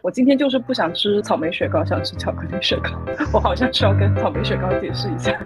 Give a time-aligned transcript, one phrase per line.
[0.00, 2.90] 我今天就是不想吃草莓雪糕，想吃巧克力雪糕。
[3.34, 5.36] 我好像是要跟草莓雪糕解释一下，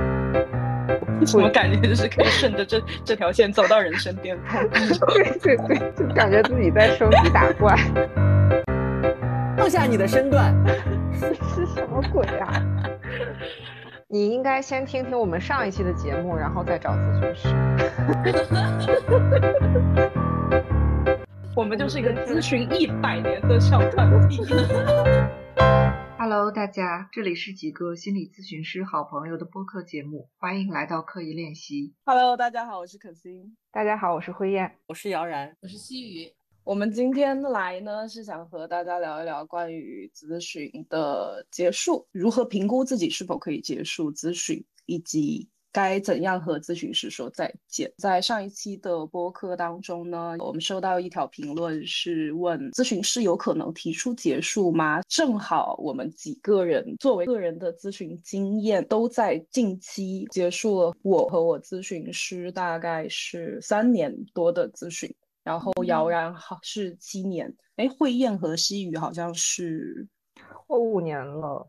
[1.25, 4.68] 什么感觉就是可以顺着这这条线走到人生巅峰。
[5.15, 7.75] 对对对，就感觉自己在升级打怪。
[9.57, 10.55] 放下你的身段，
[11.14, 11.34] 是
[11.66, 12.62] 什么鬼啊？
[14.09, 17.48] 你应该先听听我们上一期的节目，然后再找咨询师。
[21.55, 24.39] 我们就是一个咨询一百年的小团体。
[26.19, 31.92] Hello，大家，这里是几个心理咨询师好朋友的播客节目，欢迎来到刻意练习。
[32.06, 33.55] Hello，大家好，我是可心。
[33.70, 34.78] 大家好，我是辉燕。
[34.87, 36.33] 我是姚然，我是西雨。
[36.65, 47.91] 我们今天来呢，是想和大家聊一聊关于咨询的结束，如何评估自己是否可以结束咨询，以及该怎样和咨询师说再见。
[47.97, 55.01] 在上一期的播客当中呢，我们收到一条评论是问咨询师有可能提出结束吗？
[55.09, 65.12] 正好我们几个人作为个人的咨询经验，都在近期结束了我和我咨询师大概是三年多的咨询。
[65.42, 70.07] 然后姚然好是七年，哎，慧燕和西雨好像是
[70.69, 71.67] 我五年了，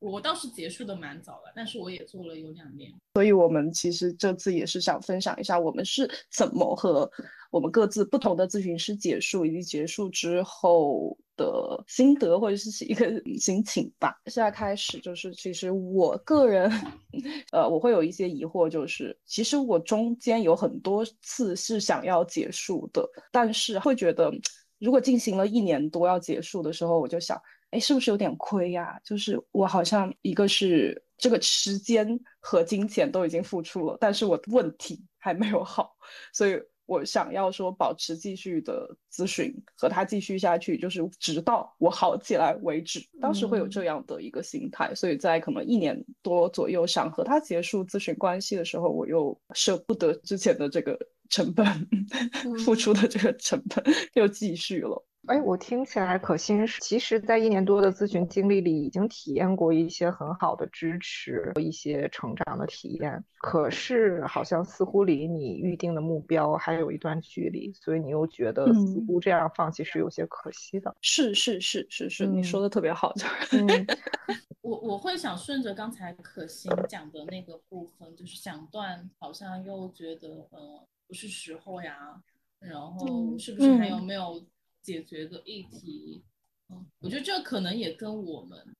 [0.00, 2.92] 我倒是结束的蛮早了，但是我也做了有两年。
[3.14, 7.10] 所以我们其实这次也是想分享一下我们是怎么和
[7.50, 14.14] 我们各自不同的咨询师结束，以及结束之后的心得或者是一个心情吧。
[14.26, 16.70] 现在开始就是，其实我个人，
[17.52, 24.32] 呃，我会有一些疑惑，就是其实我中间有很多次是想要结束的，但是会觉得
[24.80, 27.40] 如果进行了一年多要结束的时候，我就想。
[27.70, 28.98] 哎，是不是有点亏呀、啊？
[29.04, 35.94] 就是我好像一个是这个时间和金钱都已经付出了，但是我的问题还没有好，
[36.32, 43.00] 所以我想要说保持继续的咨询和他继续下去，就是直到我好起来为止。
[43.20, 50.98] 当时会有这样的一个心态，所以在可能一年多左右想和他结束咨询关系的时候，我又舍不得之前的这个
[51.30, 51.64] 成本，
[52.64, 53.82] 付出的这个成本
[54.14, 55.06] 又继续了。
[55.26, 63.22] 哎，我听起来可心是，其实，在一年多的咨询经历里，已经体验过一些很好的支持，一些成长的体验。
[63.38, 70.96] 可是，好像似乎离你预定的目标还有一段距离，所以你又觉得似乎这样放弃是有些可惜的。
[71.02, 73.12] 是是是是是，嗯、你说的特别好。
[73.52, 73.86] 嗯，
[74.62, 82.22] 我我会想顺着刚才可心讲的那个部分，就是想断，好像又觉得呃不是时候呀，
[82.58, 84.42] 然后是不是还有没有？
[84.82, 86.24] 解决的议题，
[86.70, 88.74] 嗯，我觉得这可能也跟我们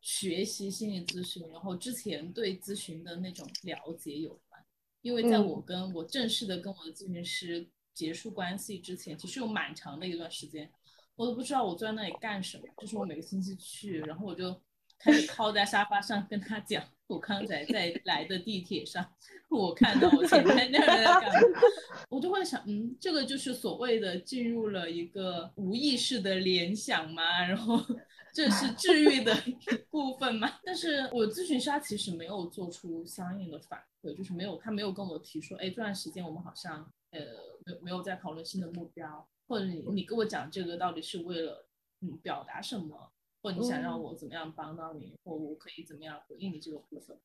[0.00, 4.64] 学习心理咨询，然后之前对咨询的那种了解有关。
[5.00, 10.70] 因为在我跟我正式的跟我的咨询师结束关系之前，其实有蛮长的一段时间，
[11.16, 12.64] 我都不知道我坐在那里干什么。
[12.78, 14.62] 就是我每个星期去，然后我就
[15.02, 19.04] 开始靠在沙发上跟他讲，我刚才在 来的地铁上，
[19.50, 21.60] 我看到我前面那个人在干嘛，
[22.08, 27.42] 我就会想，嗯，这个就是所谓的进入了一个无意识的联想嘛？
[27.44, 27.84] 然后
[28.32, 30.60] 这是 治愈的一部分吗？
[30.64, 36.78] 但是我咨询师他其实没有做出相应的反馈，就是没有他没有跟我提说，哎，这段时间我们好像
[37.10, 37.20] 呃
[37.66, 41.66] 没没有在讨论新的目标，或者你你跟我讲这个到底是为了
[42.00, 43.12] 嗯表达什么？
[43.42, 47.18] 或你想让我怎么样帮到你，或我可以怎么样回应你这个部分，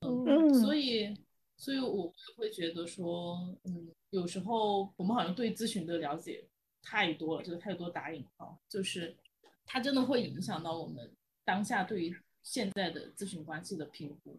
[0.00, 1.16] 嗯，所以，
[1.56, 6.44] 所以我会觉得说，嗯，有时候我们好像对咨询的了解
[6.82, 9.16] 太多了，就是太多打引号，就是
[9.64, 11.10] 它真的会影响到我们
[11.44, 14.36] 当下对于现在的咨询关系的评估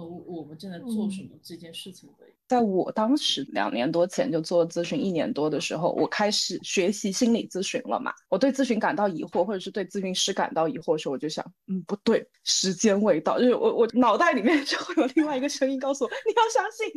[0.00, 2.26] 和我们正在做什么这件事情的。
[2.48, 8.12] 在我当时两年多前就做咨询一年多的时候，我开始学习心理咨询了嘛。
[8.28, 13.38] 我对咨询感到疑惑，或者是对咨询师感到疑惑的时候，我就想，嗯，不对，时间未到。
[13.38, 16.88] 就是我我脑袋里面就会有另外一个声音告诉我，你要相信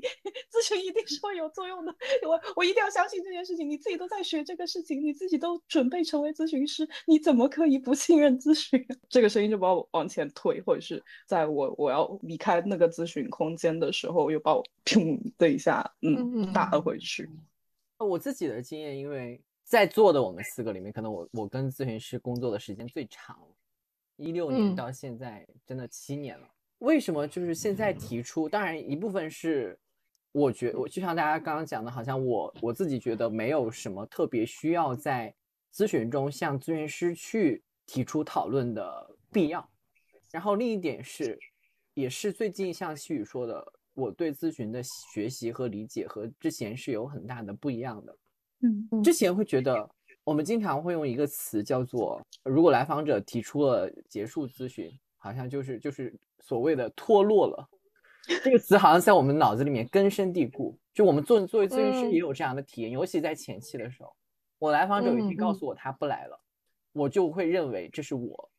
[0.52, 1.94] 咨询一定是会有作用的。
[2.28, 3.70] 我我一定要相信这件事情。
[3.70, 8.84] 你自己都在学这个事情，你自己都准备成为咨询师，你怎么可以不信任咨询？
[9.08, 15.20] 这个声音就把我往前推，或者是在我我要离开那个咨询空间的时候，又把我砰。
[15.38, 17.28] 的一下，嗯，打了回去。
[17.98, 23.40] 我自己的经验，因为在座的我们四个里面，可能我我跟咨询师工作的时间最长，
[24.18, 26.48] 一六年到现在真的七年了。
[26.80, 28.48] 为什么就是现在提出？
[28.48, 29.78] 当然一部分是
[30.34, 35.34] 我觉我就像大家刚刚讲的，好像我我自己觉得没有什么特别需要在
[35.74, 39.68] 咨询中向咨询师去提出讨论的必要。
[40.32, 41.40] 然后另一点是，
[41.94, 43.74] 也是最近像西雨说的。
[43.96, 44.82] 我对咨询的
[45.14, 48.18] 学习和理解和之前是有很大的不一样的。
[48.62, 49.88] 嗯，之前会觉得
[50.24, 57.70] 我们经常会用一个词叫做，如果来访者提出了结束咨询，好像就是就是所谓的脱落了。
[58.44, 60.76] 这个词好像在我们脑子里面根深蒂固。
[60.92, 64.12] 就我们做作为咨询师也有这样的体验，尤其在前期的时候，
[64.58, 66.40] 我来访者已经告诉我他不来了，
[66.94, 68.50] 我就会认为这是我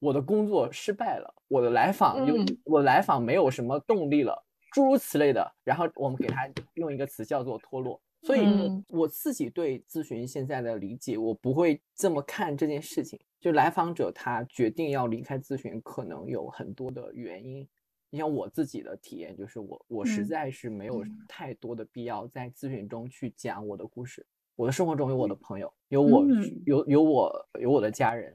[0.00, 5.48] 我的工作失败了，我的来访有我来访没有什么动力了，诸如此类的。
[5.62, 8.00] 然后我们给他用一个词叫做脱落。
[8.22, 8.42] 所以
[8.88, 13.18] 我自己对咨询现在的理解，我不会这么看这件事情。
[13.40, 17.66] 就来访者他决定要离开咨询，可能有很多的原因。
[18.10, 24.26] 你像我自己的体验，就是我我实在是没有太多的必要在咨询中去讲我的故事。
[24.54, 26.22] 我的生活中有我的朋友，有我
[26.66, 28.34] 有有我有我的家人，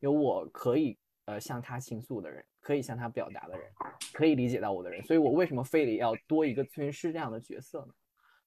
[0.00, 3.66] 有我可以呃向他倾诉的人，可以向他表达的人，
[4.12, 5.02] 可以理解到我的人。
[5.04, 7.94] 所以我为什么非得要多一个咨询师这样的角色呢？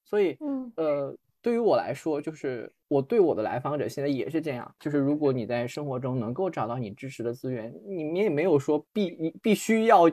[0.03, 0.37] 所以，
[0.75, 4.75] 呃，对于我来说，就是我对我的来访者现在也是这样。
[4.79, 10.09] 就是如果你在生活中能够找到你支持的资源，你你也没有说必必须要，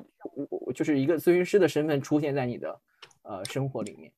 [0.74, 2.80] 就是一个咨询师的身份出现在你的
[3.22, 4.12] 呃生活里面。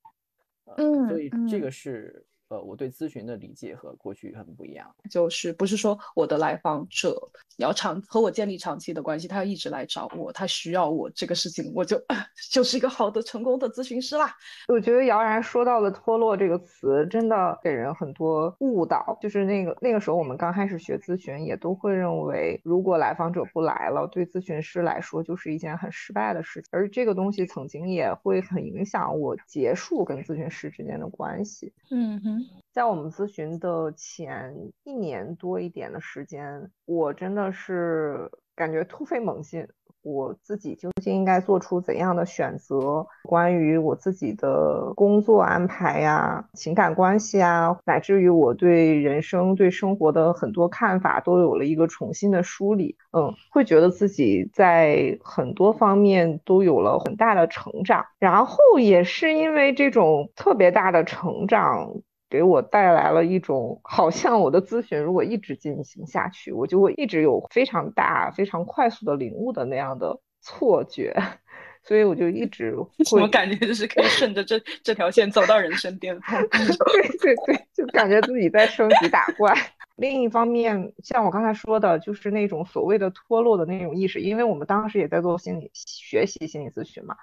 [0.77, 2.27] 嗯，所以这个是。
[2.53, 7.17] 呃，我对咨询的理解和过去很不一样，就是不是说我的来访者
[7.57, 11.99] 要长和我建立长期的关系，他要一直来找我，他需要我这个事情，我就
[12.53, 14.37] 就是一个好的成功的咨询师啦。
[14.69, 19.17] 我觉得姚然说到的“脱落”这个词，真的给人很多误导。
[19.23, 26.69] 就是那个那个时候，我们刚开始学咨询，也都会认为，如果来访者不来了，对咨询师来说就是一件很失败的事情。
[26.71, 31.73] 而这个东西曾经也会很影响我结束跟咨询师之间的关系。
[31.91, 32.42] 嗯哼。
[32.73, 34.55] 在我们咨询的前
[34.85, 39.67] 一年多一点的时间，我真的是感觉突飞猛进。
[40.05, 43.07] 我自己究竟应该做出怎样的选择？
[43.23, 52.97] 关于我自己的工作安排呀、情感关系啊，乃至于我对人生、对生活的很多看法，都有了一个重新的梳理。
[53.13, 58.05] 嗯，会觉得自己在很多方面都有了很大的成长。
[58.19, 61.93] 然后也是因为这种特别大的成长。
[62.33, 71.15] 给我带来了一种好像我的咨询如果一直进行下去，我就会一直有非常大、非常快速的领悟的那样的错觉，
[71.85, 72.75] 所以我就一直
[73.13, 76.49] 我感觉就是可以顺着这 这条线走到人生巅峰。
[76.49, 79.55] 对对对，就感觉自己在升级打怪。
[79.97, 87.15] 另一方面，像我刚才说的，就是那种所谓的脱落的那种意识，因为我们当时也在做心理学习心理咨询嘛。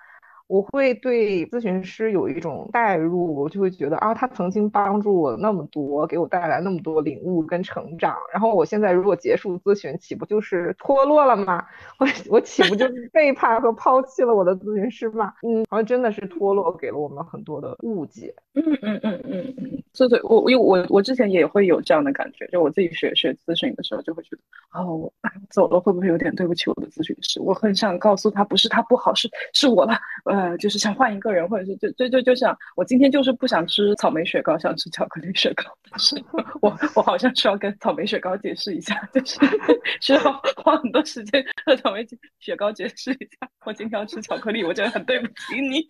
[0.49, 8.17] 我会对咨询师有一种代入，我就会觉得啊，他曾经帮助我那么多，给我带来那么多领悟跟成长。
[8.33, 11.63] 然后我现在如果结束咨询，岂不就是脱落了吗？
[11.99, 15.31] 我我岂不就是 背叛和抛弃了我的咨询师吗？
[15.47, 18.33] 嗯，好像真的是脱落，给了我们很多的误解。
[18.65, 24.41] 嗯嗯嗯嗯嗯，对对，我因为我我之前也会有这样的感觉，就我自己学学咨询的时候，就会觉得
[24.79, 25.13] 哦，我
[25.49, 27.39] 走了会不会有点对不起我的咨询师？
[27.41, 29.97] 我很想告诉他，不是他不好，是是我了。
[30.25, 30.57] 呃。
[30.59, 35.63] 就是想换一个人，或者是就就就就想，我今天就是不想吃草莓雪糕，想吃巧克力雪糕。
[35.89, 36.21] 但 是
[36.61, 39.39] 我我好像需要跟草莓雪糕解释一下，就是
[40.01, 40.19] 需要
[40.57, 42.05] 花很多时间和草莓
[42.39, 45.85] 雪糕解释一下，我今天要吃巧克力，我觉得很对不起你，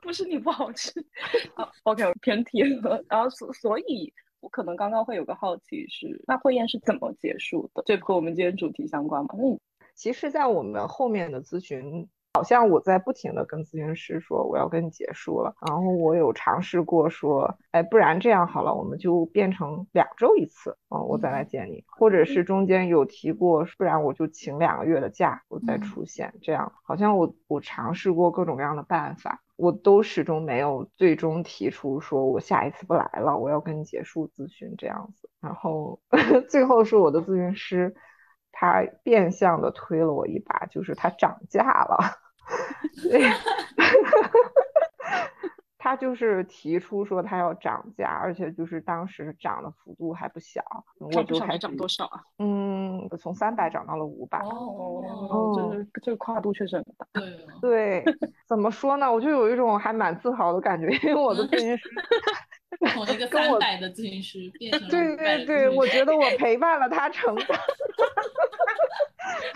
[0.00, 0.90] 不是你不好吃。
[1.54, 3.04] 啊，OK，我偏题了。
[3.08, 7.82] 然后所所以，我可能刚刚会有个好奇是，那会宴是怎么结束的？
[7.86, 9.30] 这和我们今天主题相关吗？
[9.34, 9.58] 那
[9.94, 12.08] 其实，在我们后面的咨询。
[12.34, 36.00] 好像我在不停的跟咨询师说我要跟你结束了，然后我有尝试过说，哎，不然这样好了，我们就变成两周一次，嗯，我再来见你，或者是中间有提过，不然我就请两个月的假，我再出现，这样好像我我尝试过各种各样的办法，我都始终没有最终提出说我下一次不来了，我要跟你结束咨询这样子，然后
[36.50, 37.94] 最后是我的咨询师。
[38.54, 41.98] 他变相的推了我一把，就是他涨价了，
[43.02, 43.22] 对，
[45.82, 50.62] 他就是提出说他要涨价，而且就是当时涨的幅度还不小，
[51.00, 52.22] 我就开始涨多少啊？
[52.38, 57.04] 嗯，从三百涨到了五百，哦，这个这个跨度确实很大。
[57.60, 58.04] 对，
[58.46, 59.12] 怎么说呢？
[59.12, 61.90] 我就有一种还蛮自豪的感觉，因为我的 咨询师。
[62.92, 67.58] 从一个三百的咨询师变成对对对，我觉得我陪伴了他成长。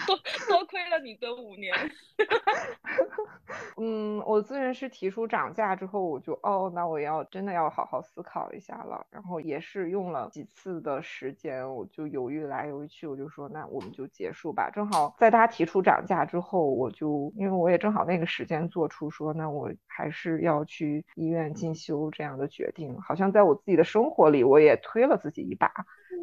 [0.07, 0.17] 多
[0.49, 1.75] 多亏了你的五年。
[3.77, 9.07] 嗯，我咨询师提出涨价之后，我就哦，那我要真的要好好思考一下了。
[9.11, 14.71] 然后也是用了几次的时间，我就犹豫来犹豫去，我就说那我们就结束吧。
[14.71, 22.97] 正好在他提出涨价之后，我就因为我也正好那个时间做出说那我还是要去医院进修这样的决定。
[23.07, 25.71] 好像在我自己的生活里，我也推了自己一把，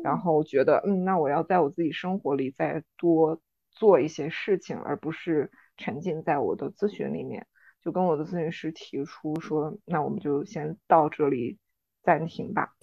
[0.03, 3.39] 然后觉得嗯，那我要在我自己生活里再多
[3.71, 5.49] 做一些事情，而不是。
[5.75, 7.47] 沉浸在我的咨询里面，
[7.81, 11.57] 就跟我的咨询师提出说，那我们就先到这里
[12.03, 12.75] 暂停吧。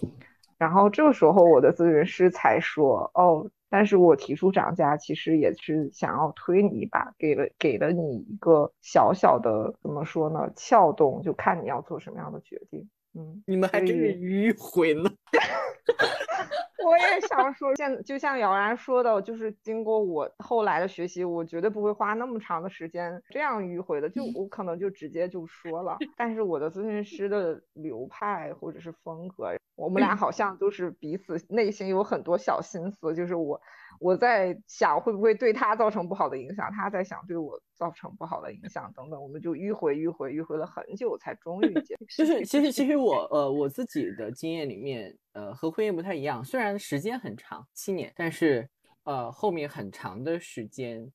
[0.57, 12.89] 然后这个时候，我的咨询师才说，哦，但是我提出涨价，其实也是想要推你一把，给了给了你一个小小的怎么说呢，撬动，就看你要做什么样的决定。
[13.13, 15.11] 嗯，你们还真是迂回呢。
[16.83, 25.97] 我也想说，像就像姚然说的，就是经过我后来的学习，我绝对不会花那么长的时间这样迂回的，就我可能就直接就说了。
[26.17, 33.61] 但是我的咨询师的流派或者是风格，我们俩好像都是彼此内心有很多小心思，就是我。
[34.01, 41.95] 我在想会不会对他造成不好的影响，他在想对我造成不好的影响等等，我们就迂回迂回迂回了很久，才终于结。
[42.17, 48.67] 就是其实其实我呃我自己的经验里面，呃和婚姻不太一样，虽然时间很长七年，但是
[49.03, 51.07] 呃后面很长的时间，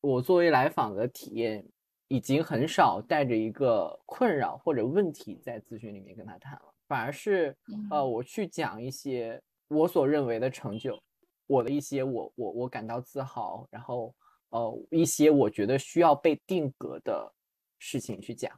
[0.00, 1.62] 我作为来访的体验，
[2.08, 7.54] 已经很少带着一个困扰或者问题在咨询里面跟他谈了，反而是
[7.90, 10.98] 呃我去讲一些我所认为的成就。
[11.46, 14.14] 我的一些我我我感到自豪，然后
[14.50, 17.34] 呃一些我觉得需要被定格的
[17.78, 18.52] 事情去讲，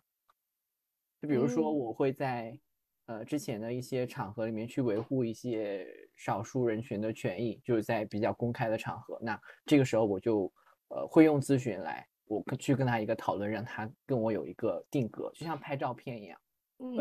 [1.21, 2.59] 就比如说我会在
[3.07, 10.52] 呃之前的一些场合里面去维护一些少数人群的权益，就是在比较公开的场合，那这个时候我就
[10.88, 16.40] 呃会用咨询来我去跟他一个讨论，让他跟我有一个定格，就像拍照片一样。
[16.78, 16.95] 嗯，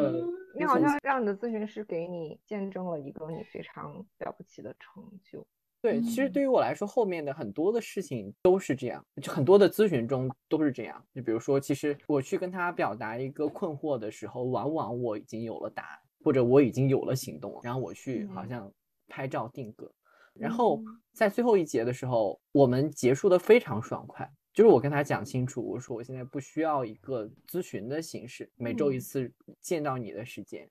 [0.58, 5.46] 你好像让你的咨询师给你见证了一个你非常了不起的成就。
[5.86, 11.06] 对，其实对于我来说，后面的很多的事情都是这样，就很多的咨询中都是这样。
[11.14, 18.72] 就比如说，其实我去跟他表达一个困惑的时候，往往我已经有了答案，或者我已经有了行动，然后我去好像
[19.08, 19.94] 拍照定格。
[20.34, 20.82] 然后
[21.14, 30.68] 在最后一节的时候，我们结束的非常爽快，就是我跟他讲清楚，我说我现在不需要一个咨询的形式，每周一次见到你的时间。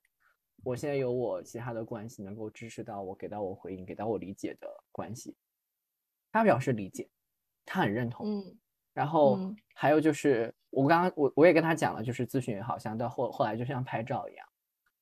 [0.65, 5.35] 我现在有我其他的关系能够支持到我，给到我回应，给到我理解的关系。
[6.31, 7.07] 他表示理解，
[7.63, 8.25] 他很认同。
[8.25, 8.57] 嗯，
[8.91, 9.37] 然后
[9.75, 14.47] 还有就是我刚刚我我也跟他讲了，就是咨询好像到后后来就像拍照一样，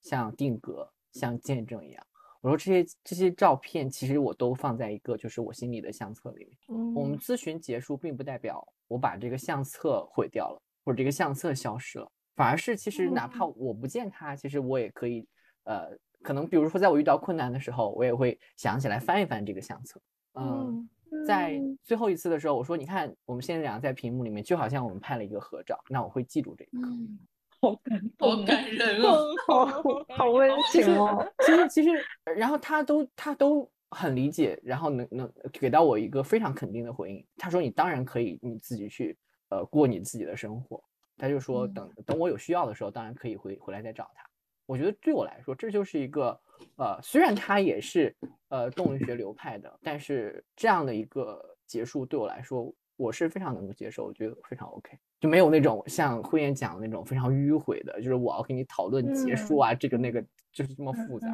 [0.01, 2.05] 像定格，像见证一样。
[2.41, 6.57] 我说这些这些照片其实我都放在一个就是我心里的相册里面。
[6.67, 15.25] 嗯，我们咨询结束，并不代表我把这个相册毁掉了，或者这个相册消失了，反而是其实哪怕我不见他，其实我也可以。
[15.63, 15.89] 呃，
[16.21, 19.99] 可能比如说，在我遇到困难的时候，我也会想起来翻一翻这个相册。
[20.35, 20.89] 嗯，
[21.27, 26.89] 在最后一次的时候，我说：“你看，我们现在两个在屏幕里面，就好像我们拍了一个合照。”那我会记住这一刻。
[27.61, 29.65] 好感动， 好感人哦，好
[30.09, 31.25] 好温情哦。
[31.45, 32.03] 其实，其实，
[32.35, 37.25] 然后他都他都很理解，然后能能给到我一个非常肯定的回应。
[37.37, 39.17] 他说：“你当然可以，你自己去
[39.49, 40.83] 呃过你自己的生活。”
[41.15, 44.25] 他就说：“等等我有需要的时候，当然可以回回来再找他。”
[44.65, 46.39] 我觉得对我来说，这就是一个，
[46.77, 48.15] 呃，虽然它也是
[48.49, 61.27] 呃动力学流派的，但是这样的一个结束对我来说，我是非常能够接受，我觉得非常 OK，就没有那种像慧燕讲的那种非常迂回的，就是我要跟你讨论结束啊，这个那个就是这么复杂。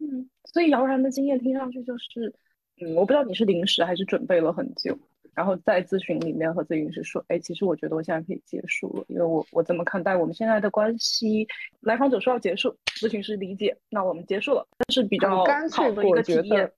[0.00, 2.34] 嗯，所以姚然的经验听上去就是，
[2.80, 4.98] 嗯，我不知道你是临时还是准备了很久。
[5.34, 11.46] 然后在咨询里面和咨询师说，哎，其实我觉得我现在可以结束了，因为我我怎么看待我们现在的关系？
[11.80, 15.44] 来访者说要结束，咨询师理解，那我们结束了，这是比较好
[15.92, 16.68] 的一个体验。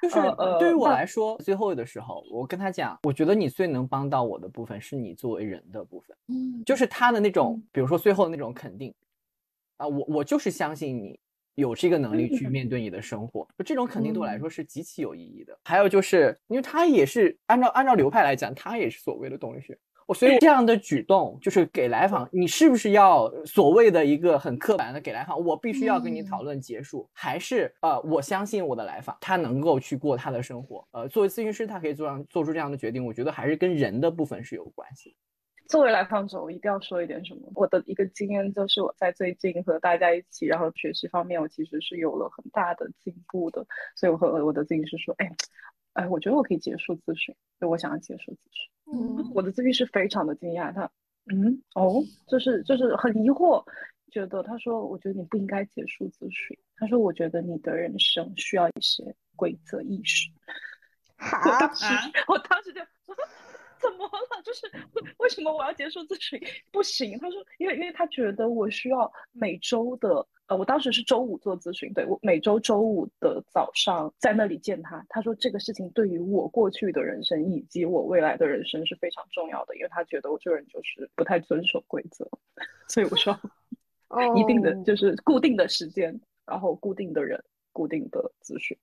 [0.00, 0.16] 就是
[0.60, 8.94] 对于我来说，最后的时候，我跟他讲，我觉得你最能帮到我的部分是你作为人的部分，嗯，就是他的那种，比如说最后的那种肯定，
[9.78, 11.18] 啊，我我就是相信你。
[11.54, 15.56] 有这个能力去面对你的生活，就这种肯定对我来说是极其有意义的。
[15.64, 19.78] 还有就是，因为他也是按照按照流派来讲，他也是所谓的动力学。
[20.06, 30.86] 我所以这样的举动就是给来访，你是不是要所谓的一个很刻板的给来访，我必须要跟你讨论结束，还是呃，我相信我的来访，他能够去过他的生活。
[30.90, 35.16] 呃，作为咨询师，他可以做上做出这样的决定，我觉得还是跟人的部分是有关系。
[35.66, 37.50] 作为来访者，我一定要说一点什么。
[37.54, 43.66] 我的一个经验就是，我在最近和大家一起，然后学习方面，我其实是有了很大的进步的。
[43.96, 45.34] 所以我和我的咨询师说，哎，
[45.94, 48.70] 哎，我觉得我可以结束咨询，所以我想要结束咨询。
[48.92, 50.90] 嗯，我的咨询师非常的惊讶，他，
[51.32, 53.64] 嗯，哦，就是就是很疑惑，
[54.12, 56.58] 觉得他说，我觉得你不应该结束咨询。
[56.76, 60.30] 他说，我觉得你的人生需要一些规则意识。
[61.18, 61.86] 我当时，
[62.28, 62.80] 我当时就。
[63.84, 64.42] 怎么了？
[64.42, 64.66] 就是
[65.18, 66.40] 为什么我要结束咨询？
[66.72, 75.04] 不行，他说，因为因为他觉得我需要每周的，呃，我当时是周五做咨询，对我每周周五的早上在那里见他。
[75.10, 82.26] 他说这个事情对于我过去的人生以及我未来的人生是非常重要的，因为他觉得我这个人就是不太遵守规则，
[82.88, 83.38] 所以我说
[84.36, 88.76] 一定的就是固定的时间，然后固定的人，固定的咨询。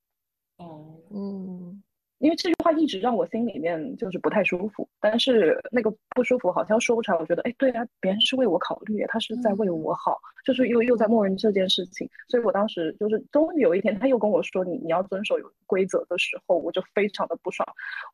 [0.58, 1.82] 哦，嗯。
[2.22, 7.18] 因为这句话一直让我心里面就是不太舒服，但是那个不舒服好像说不出来。
[7.18, 12.08] 我觉得，哎，对啊，别人是为我考虑，他是在为我好，就是又又在默认这件事情。
[12.28, 17.68] 所以我当时就是终于有一天，他又跟我说你你要遵守有规则的时候，我就非常的不爽。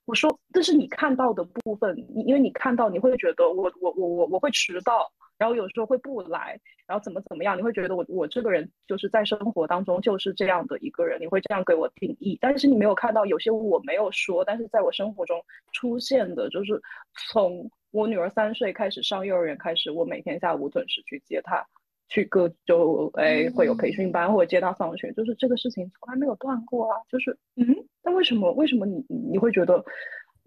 [0.05, 5.11] 我说这是你看到的部分，你因为你看到你会觉得我我我我我会迟到。
[5.37, 12.37] 然后有时候会不来，然后怎么怎么样，你会觉得我我这个人就是在生活当中就是这样的一个人，你会这样给我定义。
[12.41, 15.39] 但是你没有看到有些我没有说，但是在我生活中
[15.73, 16.81] 出现的，就是
[17.29, 21.63] 从我女儿三岁开始上幼儿园开始，我每天下午准时去接她，
[22.09, 26.97] 去各就哎会有培训班或者接她放学，就是这个事情从来没有断过啊。
[27.09, 29.83] 就是嗯，那为什么为什么你你会觉得？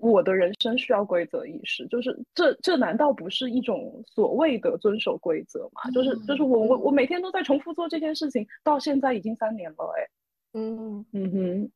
[0.01, 5.91] 我的人生需要规则意识，就是这这难道不是一种所谓的遵守规则吗？
[5.93, 10.09] 就是就是我我我每天都在重复做这件事情，到现在已经三年了，哎，
[10.55, 11.71] 嗯嗯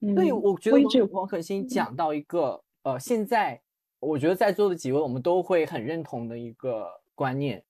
[0.00, 3.60] 哼，所以我觉得王可欣讲到一个呃，现在
[4.00, 7.62] 我觉得在座的几位我们都会很认同的一个观念，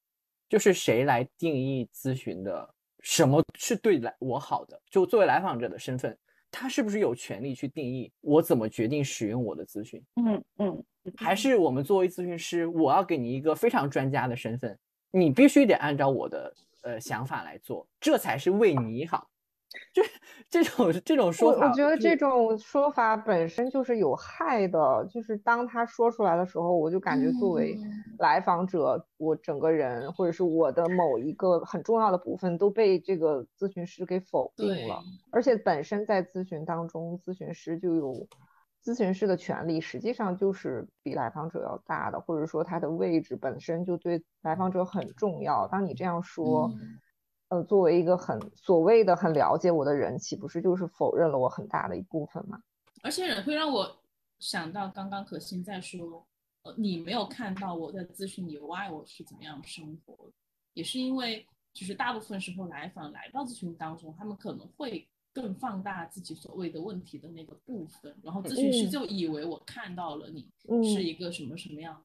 [0.48, 2.68] 就是谁来定义咨询的
[3.00, 4.80] 什么是对来我好的？
[4.90, 6.16] 就作为来访者的身份。
[6.56, 10.00] 他是不是有权利去定义我怎么决定使用我的咨询？
[10.14, 10.84] 嗯嗯，
[11.16, 14.78] 还是我们作为咨询师，我要给你一个非常专家的身份，
[15.10, 19.28] 你必须得按照我的呃想法来做，这才是为你好。
[19.92, 20.02] 就
[20.48, 25.06] 这种这种说法，我觉得这种说法本身就是有害的。
[25.10, 27.76] 就是当他说出来的时候，我就感觉作为
[28.18, 35.02] 来访者，我整个人或者是我的某一个很重要的部分都被这个咨询师给否定了。
[35.30, 38.26] 而且本身在咨询当中，咨询师就有
[38.84, 45.66] 咨询师的权利，实际上就是比来访者要大的，或者说他的位置本身就对来访者很重要。
[45.68, 46.72] 当你这样说。
[47.54, 52.60] 呃，作为一个很所谓的很了解我的人，岂不是就是否认了我很大的一部分吗？
[53.02, 53.96] 而且也会让我
[54.40, 56.26] 想到刚刚可心在说，
[56.64, 60.28] 呃，你没有看到我在咨询以外我是怎么样生活，
[60.72, 70.50] 也是因为就是大部分时候来访来到咨询当中，他们可能会更放大自己所谓的问题的那个部分，然后咨询师就以为我看到了你
[70.82, 72.02] 是一个什么什么样，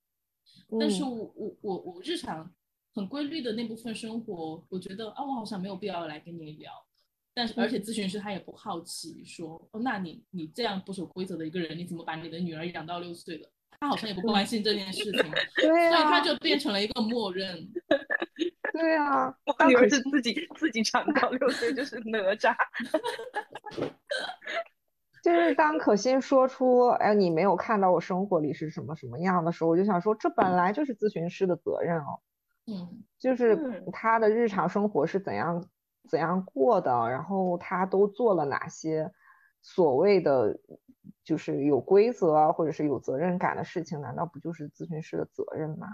[0.80, 2.48] 但是我我我我日常。
[2.94, 6.72] 很规律的那部分生活，我觉得啊，我好像没有必要来跟你聊。
[7.34, 13.50] 但是，而且咨询师他也不好奇，说哦，那你你这样不守规则的一个人，你怎么把你的女儿养到六岁了？
[13.80, 17.66] 他好像也不关心这件事情， 对啊所以他就变成了一个默认。
[18.74, 22.54] 对啊，我女儿是自己自己长到六岁就是哪吒。
[25.24, 32.20] 就是当可心说出“哎，你没有看到我生活里是什么什么样的时候”，我就想说，这本来就是咨询师的责任哦。
[32.70, 35.66] 嗯，就是他的日常生活是怎样
[36.10, 39.12] 怎样过的，然后他都做了哪些
[39.62, 40.58] 所谓的
[41.24, 45.88] 就是有规则啊，或者是有责任感的事情，难道不就是咨询师的责任吗？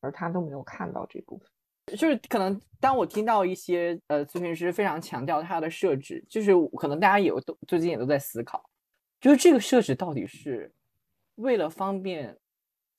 [0.00, 8.70] 而他都没有看到这部分，就是可能当我听到一些呃咨询师非常强调他的设置，就是可能大家也都最近也都在思考，
[9.20, 10.72] 就是这个设置到底是
[11.34, 12.38] 为了方便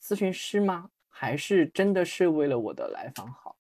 [0.04, 0.90] 咨询师吗？
[1.22, 3.54] 还是真的是为了我的来访好？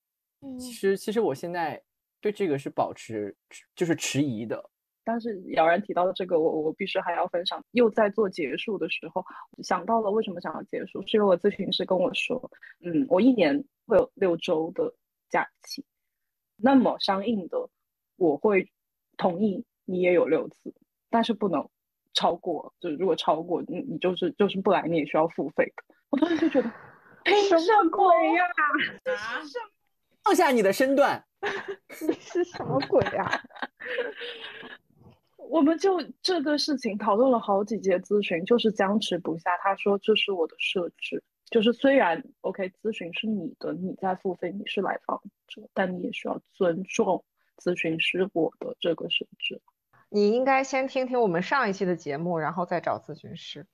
[0.57, 1.83] 其实，其实我现在
[2.21, 3.35] 对这个是保持
[3.75, 4.69] 就是迟疑的。
[5.03, 7.61] 但是姚然提到的这个，我我必须还要分享。
[7.71, 9.25] 又在做结束的时候，
[9.61, 14.93] 想到了为什么想要结束，是因为我咨询师跟我说，嗯，我一年会有六周的
[15.29, 15.83] 假期，
[16.55, 17.57] 那么相应的，
[18.15, 18.71] 我会
[19.17, 20.73] 同意你也有六次，
[21.09, 21.69] 但是不能
[22.13, 22.73] 超过。
[22.79, 25.83] 就是如果超过，你你就是就是不来，你也需要付费的。
[26.09, 26.71] 我当时就觉得。
[27.29, 28.45] 什么鬼呀！
[28.45, 29.41] 啊！
[30.23, 31.23] 放下你的身段，
[32.07, 33.41] 你是什么鬼呀？
[35.49, 39.57] 我们就这个事情讨论了好几节咨询，就是僵持不下。
[39.57, 47.23] 他说这是我的设置，就是虽然 OK 咨询是你的，你在付费，你是来访者，但你也需要尊重
[47.57, 49.59] 咨询师我的这个设置。
[50.09, 53.65] 你应该先听听我们上一期的节目，然后再找咨询师。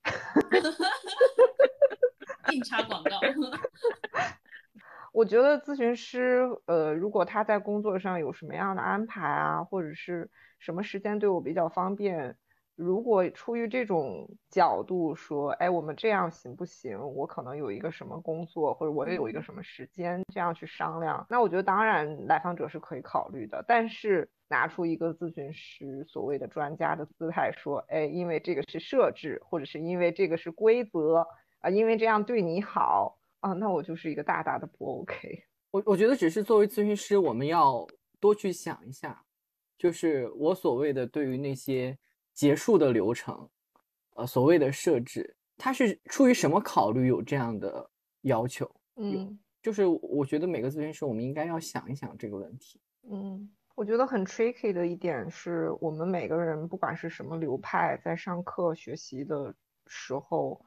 [2.56, 3.20] 硬插广告。
[5.14, 12.36] 我觉得咨询师，呃，如果他在工作上有什么样的安排啊，或者是什么时间对我比较方便，
[12.76, 17.00] 如果出于这种角度说，哎，我们这样行不行？
[17.00, 23.64] 我可能有一个什么工作，或者我也有一个什么时间，这样去商量，那我觉得当然来访者是可以考虑的。
[23.66, 31.26] 但是拿出一个咨询师所谓的专家的姿态说，哎，因为这个是设置，或者是因为这个是规则
[31.66, 33.18] 啊，因为这样对你好。
[33.40, 35.44] 啊，那我就是一个大大的不 OK。
[35.72, 37.88] 我我觉得只是作为咨询师，我们要
[38.20, 39.24] 多去想一下，
[39.78, 41.96] 就是我所谓的对于那些
[42.34, 43.48] 结束的流程，
[44.16, 47.88] 呃，所谓的设置，它是出于什么考虑有这样的
[48.22, 48.70] 要求？
[48.96, 52.80] 嗯，就是我觉得每个咨询师，我们应该要想一想这个问题。
[53.12, 59.54] 嗯，我觉得很 tricky 的一点是我们每个人不管是什么流派，在上课学习的
[59.86, 60.60] 时候。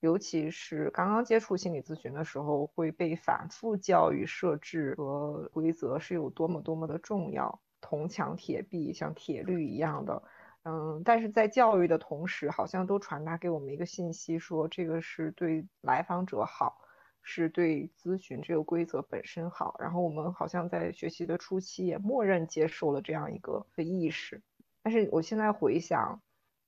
[0.00, 10.22] 尤其是刚刚接触心理咨询的时候，会被反复教育设置和规则是有多么多么的重要，铜墙铁壁，像铁律一样的。
[10.64, 16.78] 嗯，但是在教育的同时，好像都传达给我们一个信息，说这个是对来访者好，
[17.22, 19.76] 是对咨询这个规则本身好。
[19.78, 24.42] 然后我们好像在学习的初期也默认接受了这样一个的意识。
[24.82, 26.20] 但是我现在回想，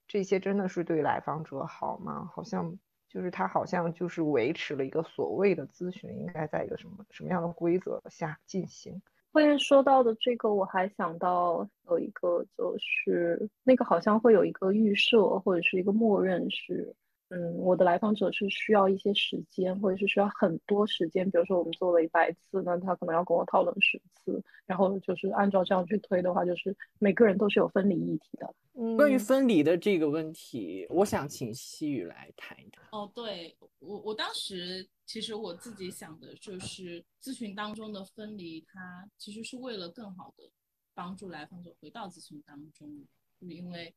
[0.06, 2.30] 这些真的是对来访者好吗？
[2.34, 2.78] 好像。
[3.08, 9.00] 就是他好像就是维持了一个所谓的咨询应该在一个什么什么样的规则下进行。
[9.32, 16.94] 后面说到的这个，我还想到有一个，就是那个好像会有一个预设或者是一个默认是。
[17.30, 21.30] 嗯，我的来访者是需要一些时间，或者是需要很多时间。
[21.30, 24.42] 比如说，我们做了一百次，那他可能要跟我讨论十次。
[24.64, 28.54] 然后就是按照这样去推的话，就是每个人都是有分离议题的。
[28.72, 32.82] 嗯，关于分离的这个问题，我想请西雨来谈一谈。
[32.92, 40.50] 哦，对我，我当时其实我自己想的就是，咨询当中的分离，它其实是为了更好的
[40.94, 42.88] 帮助来访者回到咨询当中。
[43.40, 43.94] 因为，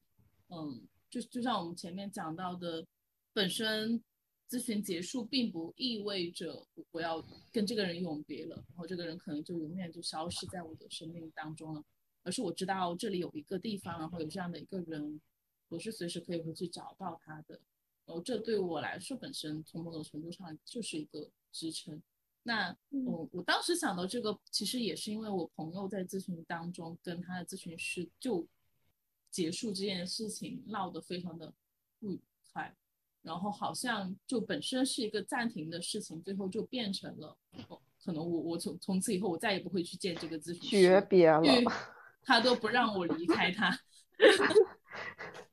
[0.49, 2.85] 嗯，就就像我们前面讲到的。
[3.33, 4.03] 本身
[4.49, 11.83] 咨询结束，并不意味着我要跟这个人永别了，然后这个人可能就永远就消失在我的生命当中了，
[12.23, 15.21] 而是我知道这里有一个地方，然后有这样的一个人，
[15.69, 17.55] 我是随时可以回去找到他的，
[18.05, 22.01] 然后这对我来说本身从某种程度上就是一个支撑。
[22.43, 28.45] 那我我当时想到这个，其实也是因为我朋友在咨询当中跟他的咨询师就
[29.29, 31.53] 结束这件事情闹得非常的
[31.99, 32.19] 不愉
[32.51, 32.75] 快。
[33.21, 37.37] 然后好像就本身是一个暂停的事情，最后就变成了，
[38.03, 41.41] 可能我我从从此以后我再也不会去见这个咨询师，诀别了，
[42.23, 43.71] 他都不让我离开他，
[44.17, 44.45] 所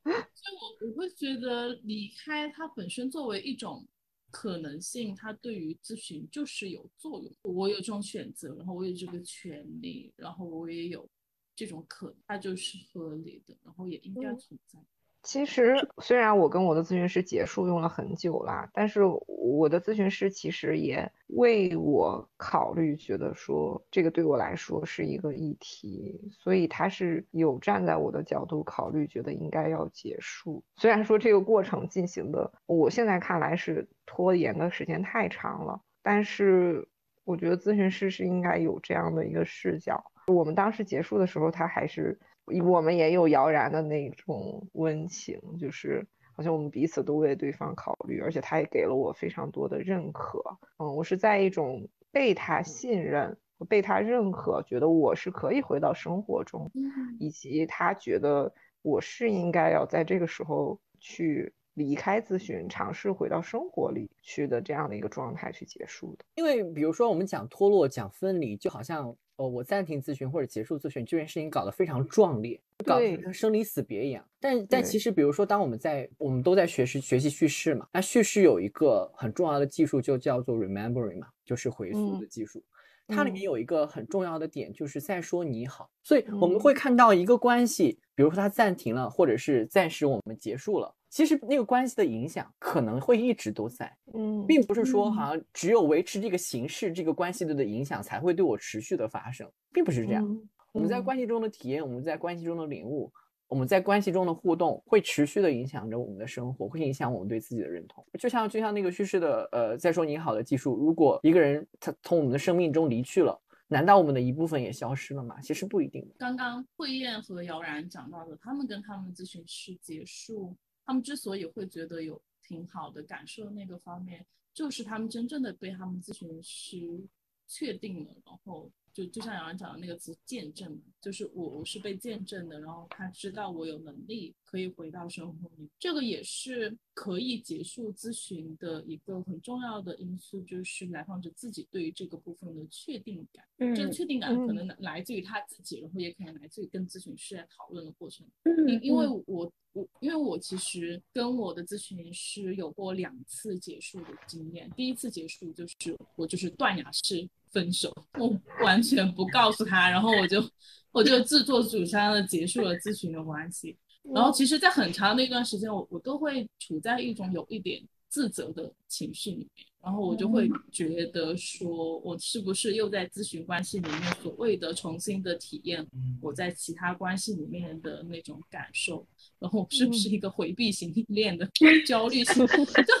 [0.05, 3.87] 以我我会觉得离开他本身作为一种
[4.31, 7.31] 可能性，它对于咨询就是有作用。
[7.41, 11.09] 我有这种选择，然后我有这个权利，然后我也有
[11.55, 14.79] 这种可能，它就是合理的，然后也应该存在。
[15.21, 30.63] 其实，虽然我跟我的咨询师结束用了很久啦，但是我的咨询师其实也为我考虑，觉得说这个对我来说是一个议题，所以他是有站在我的角度考虑，觉得应该要结束。
[30.77, 36.87] 虽然说这个过程进行的，我现在看来是拖延的时间太长了，但是
[37.25, 40.01] 我觉得咨询师是应该有这样的一个视角。
[40.27, 42.17] 我们当时结束的时候，他还是。
[42.63, 50.41] 我们也有姚然的那种温情，就是好像我们彼此都为对方考虑，而且他也给了我非常多的认可。
[50.77, 56.71] 嗯，我是在一种被他信任、被他认可，觉得我是可以回到生活中，
[57.19, 66.25] 以及他觉得我是应该要在这个时候去离开咨询，尝试回到生活里去的这样的一个状态去结束的。
[66.35, 69.15] 因为比如说我们讲脱落、讲分离，就好像。
[69.39, 74.21] 哦，我暂停咨询或者结束咨询这件事情搞得非常壮烈，搞得跟生离死别一样。
[74.37, 82.61] 但但其实，比如说，当我们在我们都在学习学习叙事嘛，那叙事有一个很重要的技术，就叫做 remembering 嘛，就是回溯的技术。
[83.07, 85.89] 它里面有一个很重要的点，就是在说你好。
[86.03, 90.93] 所以我们会看到一个关系，比如说它暂停了，或者是暂时我们结束了。
[91.09, 100.47] 其实那个关系的影响可能会一直都在，嗯，并不是说好像只有维持这个形式，这个关系的的影响才会对我持续的发生，并不是这样。
[100.71, 103.11] 我们在关系中的体验，我们在关系中的领悟，
[103.47, 108.05] 我们在关系中的互动，会持续的影响着我们的生活，会影响我们对自己的认同。
[108.19, 113.35] 就像就像那个叙事的呃，在说你好的技术，如果一个人他从我们的生命中离去了，
[113.67, 115.41] 难道我们的一部分也消失了吗？
[115.41, 116.07] 其实不一定。
[116.19, 120.55] 刚刚慧燕和姚然讲到的，他们跟他们咨询师结束，
[120.89, 127.07] 他们之所以会觉得有挺好的感受，那个方面就是他们真正的被他们咨询师
[127.45, 128.71] 确定了，然后。
[128.99, 143.45] 就就像有人讲的那个词“见证”，就是我我是被见证的，然后他知道我有能力可以回到生活里，这个也是可以结束咨询的一个很重要的因素，就是来访者自己对于这个部分的确定感。
[143.59, 148.27] 嗯，这个确定感可能来自于他自己，然后也可能来自于跟咨询师在讨论的过程。
[148.67, 157.29] 因因为我我因为我其实跟我的咨询师有过两次结束的经验，第一次结束就是我就是断崖式。
[157.51, 160.43] 分手，我完全不告诉他，然后我就
[160.91, 163.77] 我就自作主张的结束了咨询的关系。
[164.13, 175.85] 然后其实，在很长的一段时间，我我都会处在一种有一点自责的情绪里面，然后我就会觉得说，我是不是又在咨询关系里面所谓的重新的体验
[176.21, 179.05] 我在其他关系里面的那种感受，
[179.37, 181.47] 然后是不是一个回避型 恋的
[181.85, 182.47] 焦虑型？
[182.47, 182.93] 就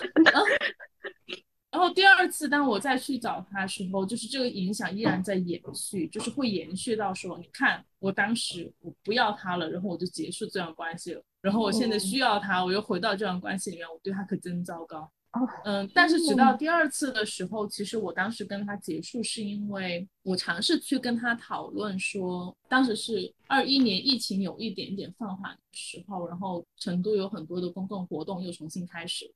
[1.79, 15.09] 然后第二次，当我再去找他的时候，就是这个影响依然在延续，就是会延续到说，你看我当时我不要他了，然后我就结束这段关系了，然后我现在需要他，我又回到这段关系里面，我对他可真糟糕。
[15.63, 29.33] 嗯，但是直到第二次的时候，其实我当时跟他结束是因为我尝试去跟他讨论说，当时是二一年疫情有一点点放缓的时候，然后成都有很多的公共活动又重新开始。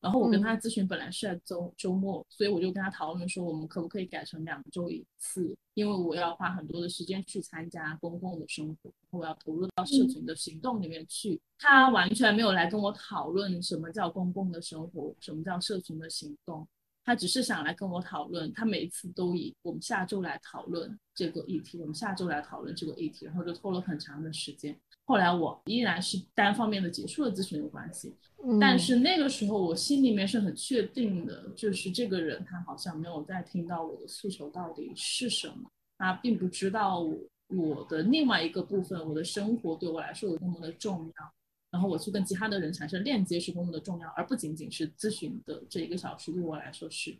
[0.00, 5.54] 然后我跟他咨询本来是在周周末，所以我就跟他讨论说，我们可不可以改成两周一次？
[5.74, 11.40] 因为我要花很多的时间去参加公共的生活，我要投入到社群的行动里面去。
[11.58, 16.66] 他完全没有来跟我讨论什么叫公共的生活，什么叫社群的行动，
[17.04, 18.50] 他只是想来跟我讨论。
[18.54, 24.78] 他每一次都以我们下周来讨论这个议题，我们下周来讨论这个议题，然后就拖了很长的时间。
[25.10, 28.14] 后来我依然是单方面的结束了咨询的关系，
[28.60, 35.68] 但是那个时候我心里面是很确定的，就是这个人他好像没有在听到我的诉求到底是什么，
[35.98, 37.18] 他并不知道我
[37.48, 41.32] 我的另外一个部分，我的生活对我来说有多么的重要，
[41.72, 47.12] 然后我去跟其他的人产生链接是多么的重要，而不仅仅是咨询的这一个小时对我来说是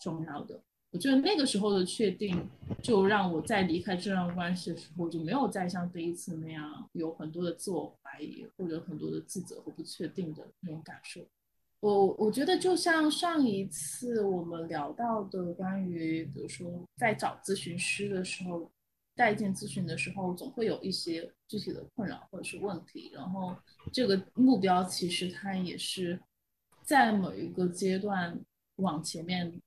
[0.00, 0.60] 重要的。
[0.92, 2.48] 我觉得那个时候的确定，
[2.82, 11.20] 就让我在离开这段关系的时候，就没有再像第一次那样有很多的自我怀疑，或者很多的自责和不确定的那种感受。
[11.80, 18.70] 我我觉得就像上一次我们聊到的，关于比如说在找咨询师的时候，
[19.14, 23.54] 代见咨询的时候，总会有一些具体的困扰或者是问题，然后
[23.92, 26.18] 这个目标其实它也是
[26.82, 28.40] 在某一个阶段
[28.76, 29.60] 往前面。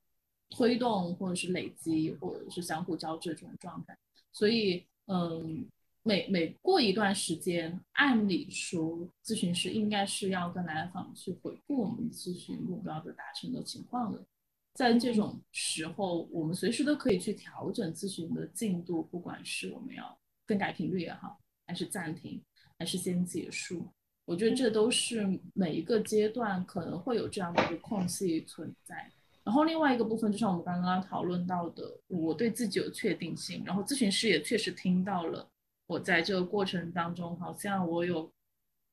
[0.50, 3.98] 推动或者是累积或者是相互交织这种状态，
[4.32, 5.68] 所以嗯，
[6.04, 14.26] 每每过一段时间，按理说咨询师应该是要跟来访去回顾我们咨询目标的达成的情况的，
[14.74, 22.42] 在这种时候，我们随时都可以去调整咨询的进度，不管是我们要更改频率也好，还是暂停，
[22.78, 23.86] 还是先结束，
[24.26, 29.12] 我觉得这都是每一个阶段可能会有这样的一个空隙存在。
[29.50, 35.50] 然后另外一个部分，就像我们刚刚讨论到的，我对自己有确定性，然后咨询师也确实听到了
[35.88, 38.32] 我在这个过程当中，好像我有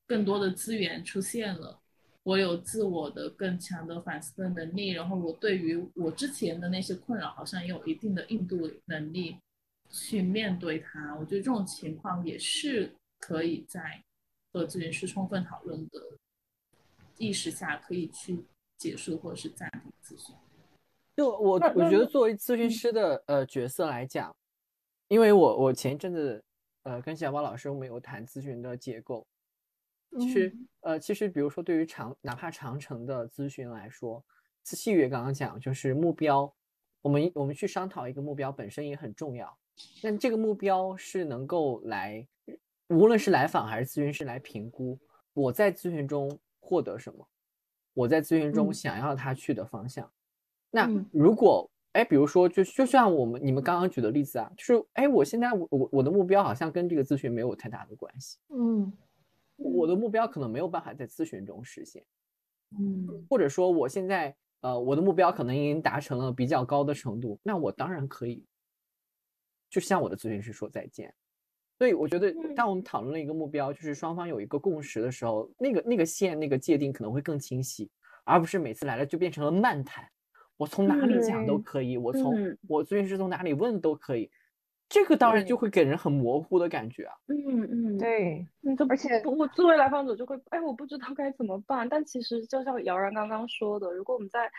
[0.07, 1.79] 更多的资源出现了，
[2.23, 9.37] 我有自我的更强的反思的能力，然后我对于我之前的那些困扰，好像也有一定的应对能力
[9.91, 11.15] 去面对它。
[11.17, 14.03] 我觉得这种情况也是可以在
[14.51, 16.01] 和咨询师充分讨论的
[17.19, 18.39] 意识下，可以去
[18.75, 20.33] 结束或者是暂停咨询。
[21.17, 24.33] 就我，我觉得作为咨询师的呃角色来讲，
[25.07, 26.43] 因为我我前一阵子
[26.83, 29.25] 呃跟小宝老师我们有谈咨询的结构，
[30.19, 34.23] 其实呃其实比如说对于长哪怕长城的咨询来说，
[34.63, 36.53] 细月刚刚讲就是目标，
[37.01, 39.57] 我们我们去商讨一个目标本身也很重要，
[40.03, 42.27] 但这个目标是能够来
[42.89, 44.95] 无论是来访还是咨询师来评估
[45.33, 47.27] 我在咨询中获得什么，
[47.95, 50.07] 我在咨询中想要他去的方向。
[50.69, 58.91] 那如果哎，比如说，就就像我们你们刚刚举的例子啊，就是哎，我现在我我我的目标好像跟这个咨询没有太大的关系，嗯，
[59.55, 62.03] 我的目标可能没有办法在咨询中实现，
[62.77, 68.45] 嗯，或者说我现在呃我的目标可能已经达成了比较高的程度，那我当然可以，
[69.69, 71.13] 就向我的咨询师说再见。
[71.79, 72.83] 所以我觉得，当我们。
[72.83, 77.89] 讨论了一个目标，就是双方有一个共识的时候，那个那个线那个界定可能会更清晰，
[78.23, 80.07] 而不是每次来了就变成了漫谈。
[80.57, 82.33] 我从哪里讲都可以，我从
[82.67, 84.29] 我咨询师从哪里问都可以。
[84.89, 87.13] 这个当然就会给人很模糊的感觉啊。
[87.27, 88.47] 嗯嗯，对，
[88.87, 91.87] 而且我作为来访者就会，哎，我不知道该怎么办。
[91.89, 94.49] 但其实就像姚然刚刚说的，如果我们在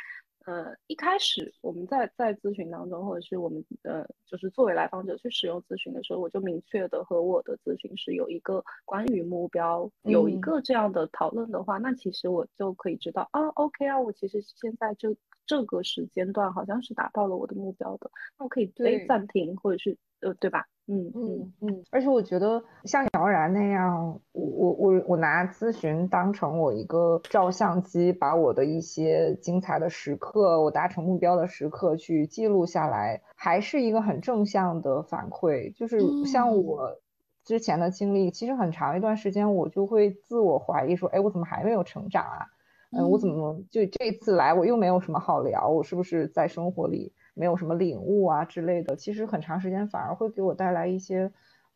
[0.45, 15.15] 呃，一开始我们在在咨询当中，或者是我们呃，就是作为来访者去使用咨询的时候，我就明确的和我的咨询师有一个关于目标，有一个这样的讨论的话，那其实我就可以知道啊，OK 啊，我其实现在就
[15.49, 20.67] 这个时间段好像是达到了我的目标的，那我可以诶暂停，或者是呃，对吧？
[20.87, 35.75] 嗯嗯嗯，而且我觉得像姚然那样，我我我我拿咨询当成我一个照相机，把我的一些精彩的时刻，我达成目标的时刻去记录下来，还是一个很正向的反馈。
[35.75, 36.99] 就是像我
[37.45, 42.47] 之前的经历，其实很长一段时间我就会自我怀疑说，哎，我怎么还没有成长啊？
[42.91, 45.69] 嗯，我怎么就这次来我又没有什么好聊？
[45.69, 47.13] 我是不是在生活里？
[47.35, 51.31] 没有什么领悟啊之类的，其实很长时间反而会给我带来一些，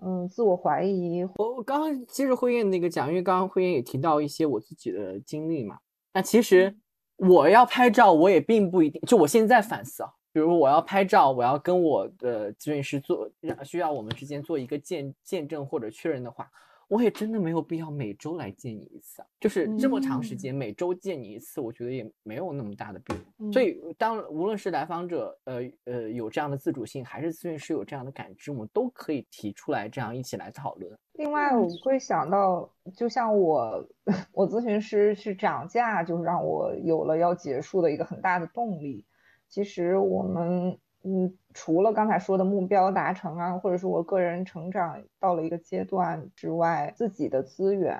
[0.04, 1.22] 嗯，自我怀疑。
[1.36, 5.78] 我我刚刚接着辉燕那个讲，因为刚刚辉燕也提到一些我自己的经历嘛。
[6.14, 6.76] 那其实
[7.16, 9.00] 我要拍照，我也并不一定。
[9.02, 13.30] 就我现在反思啊，比如我要拍照，我要跟我的咨询师做，
[13.62, 16.50] 需要我们之间做一个见见证或者确认的话。
[16.92, 23.50] 我也真的没有必要每周来见你一次啊，就是这么长时间每周见你一次，我觉得也没有那么大的必要。
[23.50, 30.94] 所以，当无论是来访者，呃呃有这样的自主性，还是咨询师有这样的感知，我们都可以提出来，这样一起来讨论。
[31.14, 33.82] 另外，我会想到，就像我，
[34.34, 39.06] 我咨询师去涨价，就是让我有了要结束的一个很大的动力。
[39.48, 40.78] 其实我们。
[41.04, 47.98] 嗯，除了刚才说的目标达成啊，或者是我个人成长到了一个阶段之外，自己的资源，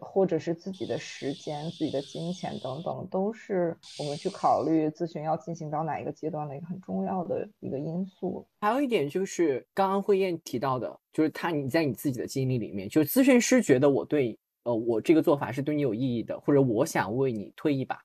[0.00, 8.44] 或者是自己的时间、自己的金钱等等，都是我们去考虑咨询要进行到哪一个阶段的一个很重要的一个因素。
[8.60, 17.96] 还有一点就是刚刚慧燕提到的，就是他你在你自己的经历里面，就是咨询师觉得我对呃我这个做法是对你有意义的，或者我想为你推一把。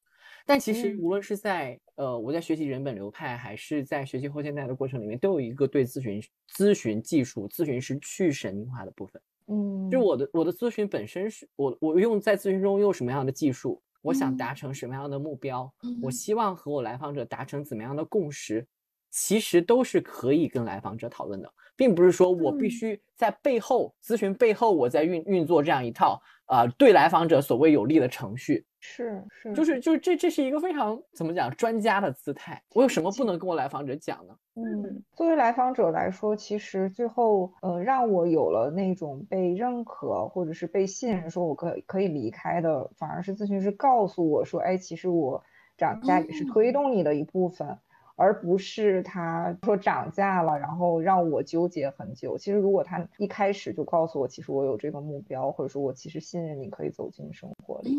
[0.45, 6.21] 但其实，无论是在呃我在学习人本流派，还是在学习后现代的过程里面，都有一个对咨询
[6.55, 9.21] 咨询技术、咨询师去神秘化的部分。
[9.47, 18.67] 嗯，就我的我的咨询本身是我我用在咨询中用什么样的技术，我想达成什么样的目标，我希望和我来访者达成怎么样的共识，
[19.11, 28.65] 其实都是可以跟来访者讨论的，并不是说我必须在背后咨询背后我在运运作这样一套啊对来访者所谓有利的程序。
[28.87, 32.61] 是是，就是就是这这是一个非常怎么讲专家的姿态。
[32.75, 34.35] 我有什么不能跟我来访者讲呢？
[34.53, 45.43] 嗯，作为来访者来说，其实最后呃让我有了那种被认可或者是被信任，说我可可以离开的，反而是咨询师告诉我说，哎，其实我
[45.75, 47.67] 涨价也是推动你的一部分。
[48.15, 52.37] 而不是他说涨价了，然后让我纠结很久。
[52.37, 57.97] 其实如果他一开始就告诉我，其实我有这个目标，或者说我其实信任你可以走进生活里，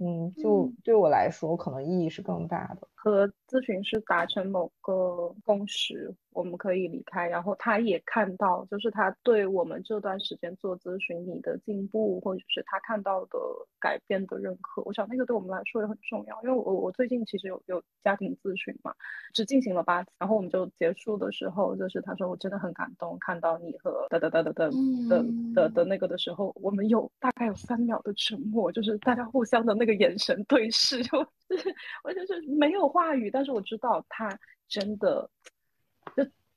[0.00, 2.88] 嗯，就对我来说可能意义是更大的。
[2.94, 6.14] 和咨询师达成某个共识。
[6.32, 13.38] 我们可以离开，然后他也看到，就是他对我们这段时间做咨询你的进步，或者是他看到的
[13.80, 14.82] 改变的认可。
[14.82, 18.94] 我想那个对我们来说也很重要，因为我我最近其实有有家庭咨询嘛，
[19.34, 24.70] 只进行了八次，然后我们就结束的时候，就是他说我真的很感动，看到你和哒哒哒哒哒
[25.08, 34.38] 的的的那个的时候，我们有大概有三秒的沉默，就是大家互相的那个眼神对视，就就 是我就是没有话语，但是我知道他
[34.68, 35.28] 真的。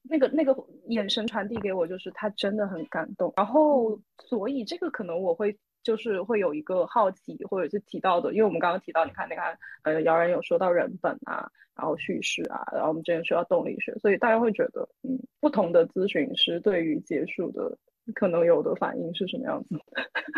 [0.03, 0.55] 就那个那个
[0.87, 3.31] 眼神传递给我，就是他真的很感动。
[3.37, 9.41] 然后，所以这个可能我会就是会有一个好奇，或者是提到的，因为我们刚刚提到，你看那个
[9.83, 17.77] 呃，姚然有说到人本啊，然后叙事啊，然后我们之前说到动力学，所以大家会觉得，嗯，不同的咨询师对于结束的
[18.15, 19.79] 可能有的反应是什么样子？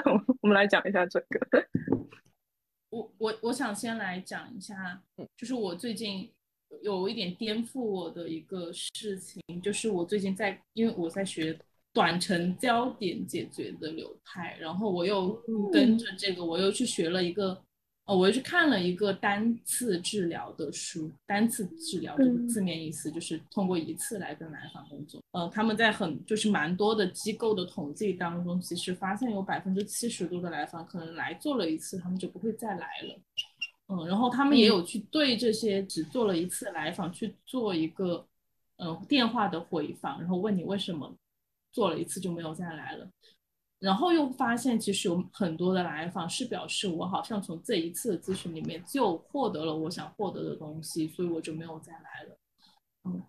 [0.41, 1.65] 我们来讲一下这个。
[2.89, 5.01] 我我我想先来讲一下，
[5.37, 6.29] 就是我最近。
[6.81, 11.57] 有一点颠覆我的一个事情，就是我最近在，因为我在学
[11.93, 15.29] 短程焦点解决的流派，然后我又
[15.71, 17.61] 跟着这个，我又去学了一个，
[18.05, 21.11] 呃，我又去看了一个单次治疗的书。
[21.27, 25.21] 单次治疗这个字面意思就是通过一次来跟来访工作。
[25.31, 33.19] 呃，他们在很就是蛮多的机构的统计当中，其实发现有百分之七十多的来访可能来做了一次，他们就不会再来了。
[33.93, 38.25] 嗯，然后他们也有去对这些只做了一次来访去做一个，
[38.77, 41.13] 呃，电话的回访，然后问你为什么
[41.71, 43.07] 做了一次就没有再来了，
[43.77, 52.37] 然后又发现其实有很多的来访是表示我好像从这一次的咨询里面就获得了我想获得的东西，所以我就没有再来了。
[53.03, 53.21] 嗯，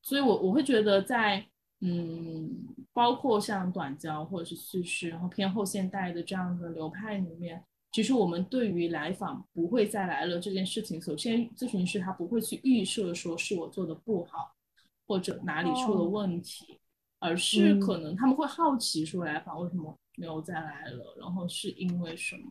[0.00, 1.44] 所以我我会觉得在
[1.80, 14.54] 嗯，包括像短焦或者是叙事，然后偏后现代的这样的流派里面，其实我们对于来访不会再来了这件事情，首先咨询师他不会去预设说是我做的不好，
[15.06, 16.78] 或者哪里出了问题，
[17.18, 22.50] 而是可能他们会好奇说来访为什么没有再来了，然后是因为什么，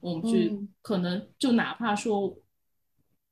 [0.00, 2.36] 我们去可能就哪怕说。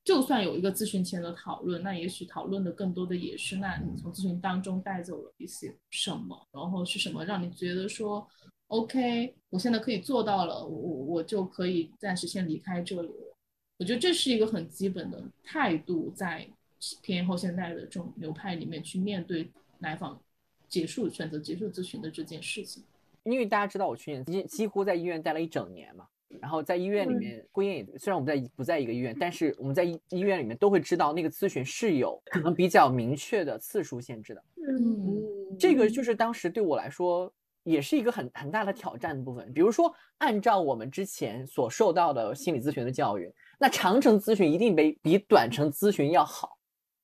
[0.04, 8.24] 就算有一个咨询前的讨论，那也许讨论的更多的也是，那你从咨询当中带走了一些什么，然后是什么让你觉得说
[8.68, 13.36] ，OK，我现在可以做到了，我我我就可以暂时先离开这里了。
[13.78, 16.48] 我觉得这是一个很基本的态度，在
[17.02, 19.50] 偏后现代的这种流派里面去面对
[19.80, 20.20] 来访
[20.68, 22.82] 结束选择结束咨询的这件事情。
[23.24, 26.06] 因为大家知道我去年几几乎在医院待了一整年嘛。
[26.40, 34.44] 然后在医院里面，顾燕也虽然我们在不在一个医院，但是我们在医医院里面都会知道那个咨询是有可能比较明确的次数限制的。
[34.56, 37.32] 嗯，这个就是当时对我来说
[37.66, 39.52] 也是一个很很大的挑战的部分。
[39.52, 46.56] 比如说，按照我们之前所受到的心理咨询的教育，那长程咨询一定比比短程咨询要好，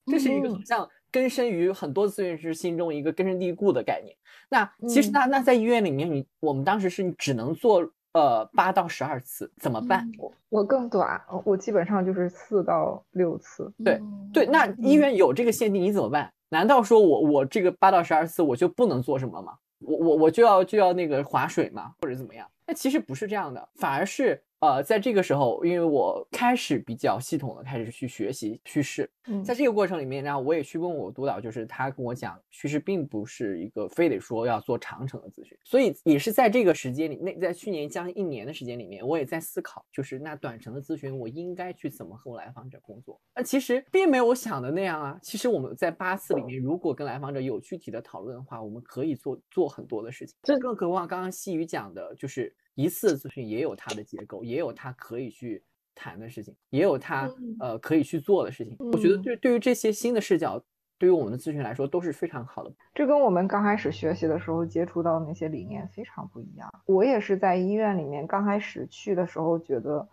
[0.06, 4.16] 这是一个好像根深于很多咨询师心中一个根深蒂固的概念。
[4.48, 7.92] 那其实那那在医院里面，你我们当时是你只能做。
[8.14, 10.06] 呃，八到十二次怎么办？
[10.18, 13.72] 我我更短，我基本上就是四到六次。
[13.82, 13.98] 对
[14.34, 16.30] 对，那医院有这个限定，你怎么办？
[16.50, 19.54] 难道说我我这个八到十二次我就不能做什么吗？
[19.84, 21.94] 我我我就要就要那个划水嘛？
[22.00, 22.48] 或者怎么样？
[22.66, 24.42] 那其实不是这样的，反而是。
[24.62, 29.10] 呃，在这个时候，因为我开始比较系统的开始去学习叙事，
[29.44, 43.20] 在这个过程里面，然后我也去问我督导，就是他跟我讲，叙事并不是一个非得说要做长程的咨询，所以也是在这个时间里，那在去年将近一年的时间里面，我也在思考，就是那短程的咨询我应该去怎么和来访者工作。
[43.34, 50.36] 那其实并没有我想的那样啊，其实我们在八次里面，如果跟来访者有具体的讨论的话，我们可以做做很多的事情。
[50.44, 52.54] 这更何况刚刚细雨讲的就是。
[52.74, 55.62] 一次咨询也有它的结构，也有它可以去
[55.94, 58.74] 谈的事情，也有它呃可以去做的事情。
[58.78, 60.62] 我觉得对对于这些新的视角，
[60.98, 62.72] 对于我们的咨询来说都是非常好的。
[62.94, 66.70] 这跟我们刚开始学习的时候接触到那些理念非常不一样。
[66.86, 70.08] 我也是在医院里面刚开始去的时候觉得，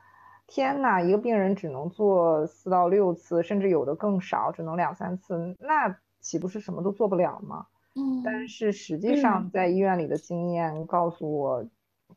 [0.46, 7.66] 天呐，一个病人只能做四到六次，甚至有的更少，只能两三次，那岂不是什么都做不了吗？
[7.96, 8.22] 嗯。
[8.26, 11.66] 但是实际上在医院里的经验告诉我。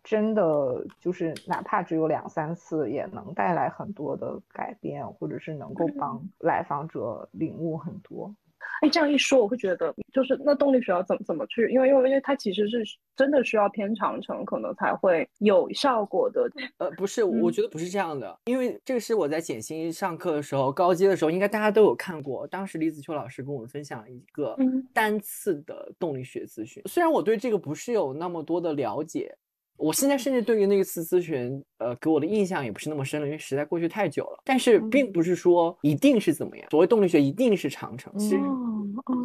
[0.04, 8.34] 真的就是哪怕只有两三次，也能带来很多的改变，或者是能够帮来访者领悟很多。
[8.80, 11.68] 哎，这样一说，我会觉得就是那动力学要怎么怎么去？
[11.68, 12.82] 因为因为因为它其实是
[13.16, 16.50] 真的需要偏长程，可能才会有效果的。
[16.78, 22.46] 呃，不是，我觉得不是这样的，因为这个是我在简心上课的时候，高阶的时候，应该大家都有看过。
[22.46, 24.56] 当时李子秋老师跟我们分享一个
[24.92, 29.36] 单次的动力学咨询，虽然我对这个不是有那么多的了解。
[29.76, 34.40] 我现在甚至对于那次咨询，呃，给我的印象也不是那么深了，因为实在过去太久了。
[34.44, 38.36] 但是并不是说一定是怎么样，所谓动力学一定是长程，其实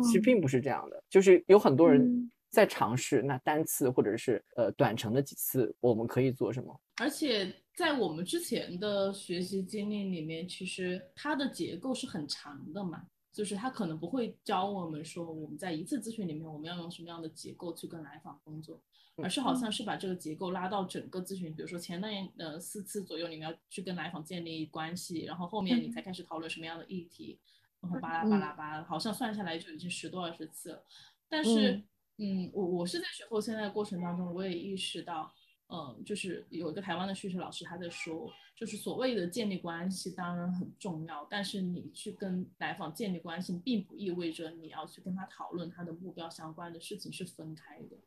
[0.03, 1.03] 其实并不是这样的。
[1.09, 6.79] 就是有很多人在尝试，那单次或者是呃短程的几次，我们可以做什么？
[6.99, 18.81] 而且在我们之前的学习经历里面，其实它的结构是很长的嘛，就是它可能不会教我们说我们在一次咨询里面我们要用什么样的结构去跟来访工作。
[19.17, 27.39] 而是好像是把这个结构拉到整个咨询，比如说前那呃四次左右，你们要去跟来访建立关系，然后后面你才开始讨论什么样的议题，
[27.81, 30.85] 然后巴拉巴拉巴拉，好像算下来就已经十多二十次了。
[31.27, 31.81] 但是，
[32.17, 35.33] 嗯，我我是在学后现在过程当中，我也意识到，
[35.69, 47.97] 嗯，就是有一个台湾的叙事老师他在说，就是所谓的建立关系当然很重要，但是你去跟来访建立关系，并不意味着你要去跟他讨论他的目标相关的事情是分开的。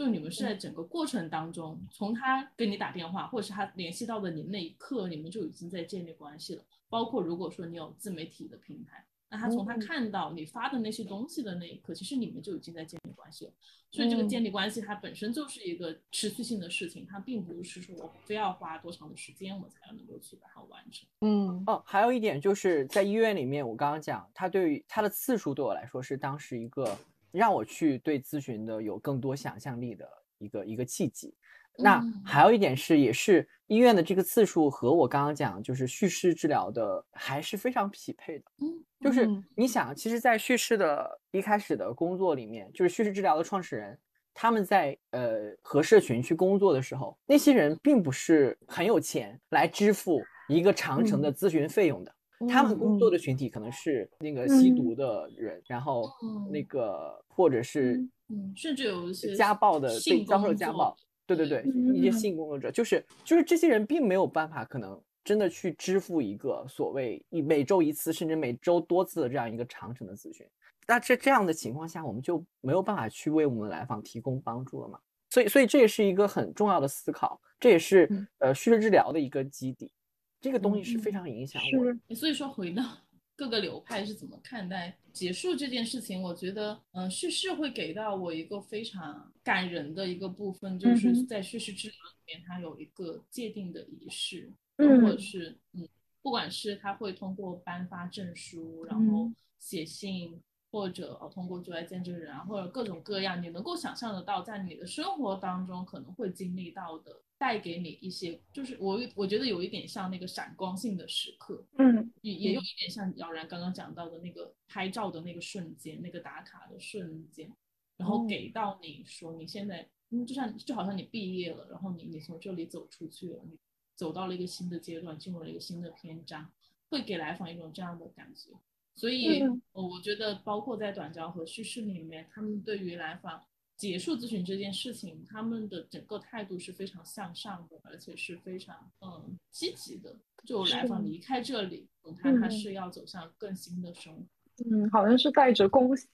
[0.00, 6.62] 就你们是在整个过程当中，从他给你打电话，或者是他联系到的你那一刻，你们就已经在建立关系了。
[6.88, 13.52] 包括如果说你有自媒体的平台，那他从他看到你发的那些东西的那一刻，其实你们就已经在建立关系了。
[13.90, 21.06] 所以这个建立关系它本身就是一个持续性的事情，它并不是说我非要花多长的时间我才能够去把它完成。
[21.20, 26.96] 嗯哦，还有一点就是在医院里面，我刚刚讲，他对于他的次数对我来说是当时一个。
[27.32, 30.08] 让我去对咨询的有更多想象力的
[30.38, 31.34] 一个一个契机。
[31.76, 38.44] 那还有一点是，也是医院的这个次数和我刚刚讲就是叙事治疗的还是非常匹配的。
[38.58, 39.26] 嗯，就是
[39.56, 43.98] 你想，其实，在叙事的一开始的工作里面，就是叙事治疗的创始人，
[44.34, 52.14] 他们在呃和社群去工作的时候，那些人并不是很有钱来支付一个长程的咨询费用的。
[52.48, 56.10] 他们工作的群体可能是那个吸毒的人，然后
[56.50, 57.96] 那个或者是
[58.28, 61.62] 嗯，甚至有一些家暴的被遭受家暴，对对对，
[61.94, 70.46] 一些嗯性工作者，就是就是这些人并没有办法可能真的去支付一个所谓一每周一次甚至每周多次的这样一个长程的咨询。
[70.86, 74.98] 那这这样的情况下，我们就没有办法去为我们来访提供帮助了嘛？
[75.28, 79.92] 所以，所以这也是一个很重要的思考，这也是嗯呃叙事治疗的一个基底。
[80.40, 81.62] 这个东西是嗯非常影响
[82.08, 82.82] 我所以说，回到
[83.36, 95.02] 各个流派是怎么看待结束这件事情，我觉得，嗯、叙事会给到我一个非常感人的一个部分，就是在叙事治疗里面，它有一个界定的仪式，嗯。
[95.02, 95.88] 或者是嗯，
[96.22, 99.36] 不管是他会通过颁发证书，然后嗯。
[99.58, 100.40] 写信。
[100.72, 117.50] 或者呃通过驻外见证人啊，或者各种各样你能够想象得到，在你的生活当中可能会经历到的，带给你一些，就是我我觉得有一点像那个闪光性的时刻，嗯也也有一点像姚然刚刚讲到的那个拍照的那个瞬间，那个打卡的瞬间，
[117.96, 123.56] 然后哦给到你说你现在，嗯，就像就好像你毕业了，然后你你从这里走出去了，你
[123.94, 126.52] 走到了一个新的阶段，进入了一个新的篇章，
[126.90, 128.50] 会给来访一种这样的感觉。
[128.94, 133.42] 所以，我觉得包括在短焦和叙事里面，他们对于来访
[133.80, 140.14] 结束咨询这件事情，他们的整个态度是非常向上的，而且是非常嗯积极的。
[140.44, 144.22] 就来访离开这里，嗯他他嗯是要走向更新的生活。
[144.70, 146.06] 嗯，好像是带着恭喜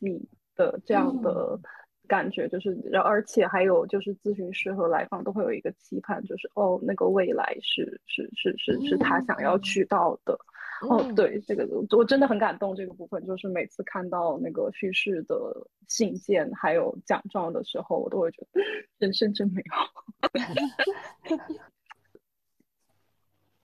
[0.55, 1.59] 的这样的
[2.07, 10.39] 感觉，就是，然后而且还有就是咨询师和来访都会有一个期盼，就是哦，那个未来是是是是是他想要嗯去到的。
[10.83, 11.67] 哦，嗯对，这个
[11.97, 12.75] 我真的很感动。
[12.77, 15.37] 这个部分就是每次看到那个叙事的
[15.89, 18.61] 信件还有奖状的时候，我都会觉得
[18.99, 19.89] 人生真美好。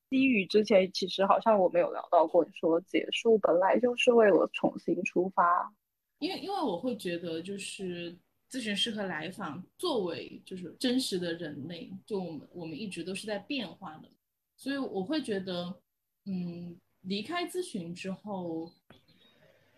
[0.08, 5.72] 低语之前其实好像我没有聊到过，你说结束本来就是为了重新出发。
[6.18, 8.14] 因为因为我会觉得，就是
[8.50, 14.08] 咨询师和来访作为就是真实的人类，就我们我们一直都是在变化的，
[14.54, 15.74] 所以我会觉得，
[16.26, 18.72] 嗯，离开咨询之后，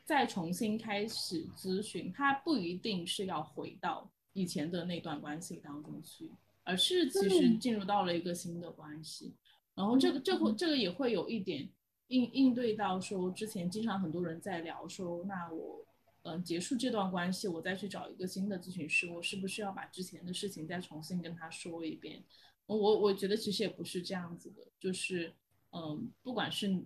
[0.04, 6.30] 再重新开始咨询，他不一定是要回到以前的那段关系当中去，
[6.62, 9.34] 而是其实嗯进入到了一个新的关系。
[9.74, 11.68] 然后这个这会这个也会有一点
[12.08, 15.84] 应应对到说，之前经常很多人在聊说，那我
[16.22, 22.22] 嗯、呃结束这段关系，我再去找一个新的咨询师，我是不是要把之前的事情再重新跟他说一遍？
[22.66, 25.34] 我我觉得其实也不是这样子的，就是
[25.72, 26.82] 嗯，不管是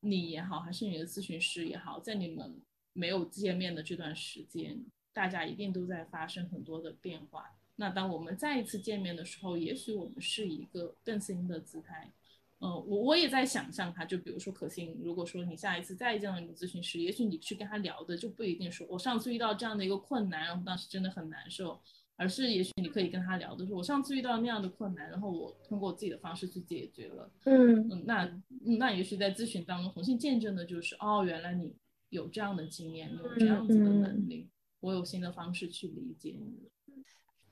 [0.00, 2.60] 你也好，还是你的咨询师也好，在你们
[2.92, 7.56] 没有见面的这段时间，大家一定都在发生很多的变化。
[7.76, 12.12] 那当我们再一次见面的时候，也许我们是一个更新的姿态。
[12.58, 21.78] 嗯，我我也在想象他，就比如说可心，如果说你下一次再见到你的咨询师，也许你去跟他聊的就不一定说我上次遇到这样的一个困难，然后当时真的很难受，
[22.16, 27.30] 而是也许你可以跟他聊就是我上次遇到那样的困难，然后我通过我自己的方式去解决了。
[27.44, 31.74] 嗯嗯，那嗯那也许在咨询当中重新见证的就是，哦，原来你
[32.08, 34.48] 有这样的经验，你有这样子的能力，
[34.80, 36.68] 我有新的方式去理解你。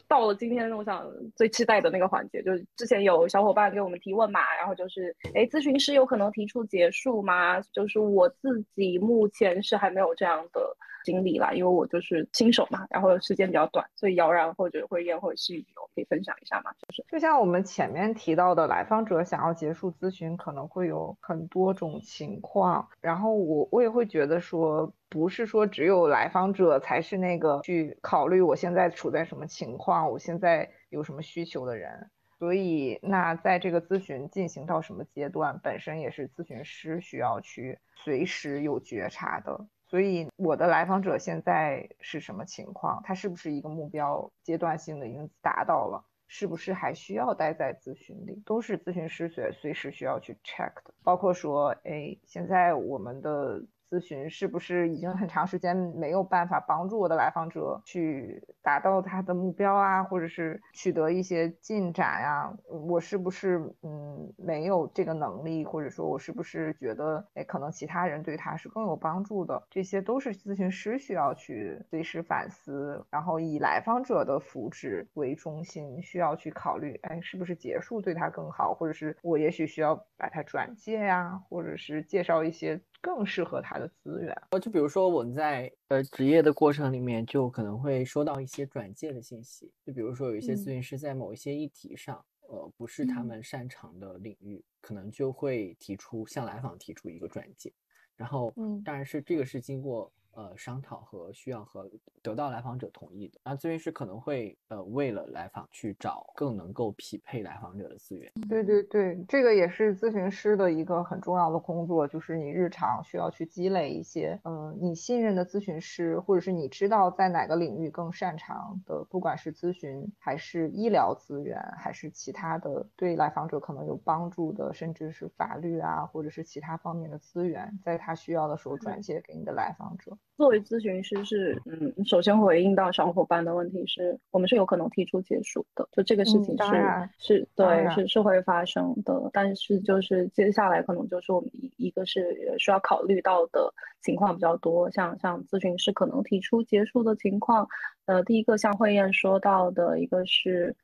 [0.07, 7.59] 到了今天，我想最期待的那个环节，就是之前有小伙伴给我们提问嘛，然后就是，哎，咨询师有可能提出结束吗？
[7.73, 22.89] 就是我自己目前是还没有这样的经历啦，因为我就是新手嘛，然后时间比较短，所以姚然或者慧燕或者是有可以分享一下嘛，就是就像我们前面提到的，来访者想要结束咨询，可能会有很多种情况。
[23.01, 32.11] 然后我我也会觉得说，不是说只有来访者才是那个去考虑我现在处在什么情况，我现在有什么需求的人。
[32.37, 39.67] 所以，那在这个咨询进行到什么阶段，本身也是咨询师需要去随时有觉察的。
[39.95, 43.01] 所以，我的来访者现在是什么情况？
[43.05, 46.05] 他是不是一个目标阶段性的已经达到了？
[46.27, 48.43] 是不是还需要待在咨询里？
[48.45, 50.93] 都是咨询师随随时需要去 check 的。
[51.05, 69.63] 包括说，哎，现在我们的咨询是不是已经很长时间没有办法帮助我的来访者去达到他的目标啊，或者是取得一些进展呀、我是不是嗯没有这个能力，或者说我是不是觉得哎可能其他人对他是更有帮助的？
[69.71, 84.35] 这些都是咨询师需要去随时反思，然后以来访者的福祉为中心，需要去考虑，哎，是不是结束对他更好，或者是我也许需要把他转介呀、或者是介绍一些更适合他的资源。
[84.49, 90.73] 呃，就比如说我们在呃职业的过程里面，就可能会收到一些转介的信息，就比如说有一些咨嗯。
[90.73, 93.29] 询师在某一些议题上，呃，不是他嗯。
[93.29, 97.71] 们擅长的领域，可能就会提出向来访提出一个转介，
[98.17, 98.85] 然后嗯。
[98.85, 101.91] 当然是这个是经过呃商讨和需要和
[102.23, 103.41] 得到来访者同意的。
[103.45, 108.33] 那咨询师可能会呃为了来访去找更能够匹配来访者的资源。
[108.49, 130.17] 对对对，这个也是咨询师的一个很重要的工作，就是你日常需要去积累一些，嗯，你信任的咨询师，或者是你知道在哪个领域更擅长的，不管是咨询还是医疗资源，还是其他的对来访者可能有帮助的，甚至是法律啊，或者是其他方面的资源，在他需要的时候转接给你的来访者。
[130.37, 147.69] 作为咨询师是，嗯，首先回应到小伙伴的问题是，我们是有可能提出结束的，就这个事情是是对是是会发生的，但是就是接下来可能就是我们一一个是需要考虑到的情况比较多，像像咨询师可能提出结束的情况，
[148.07, 150.75] 呃，第一个像慧燕说到的一个是，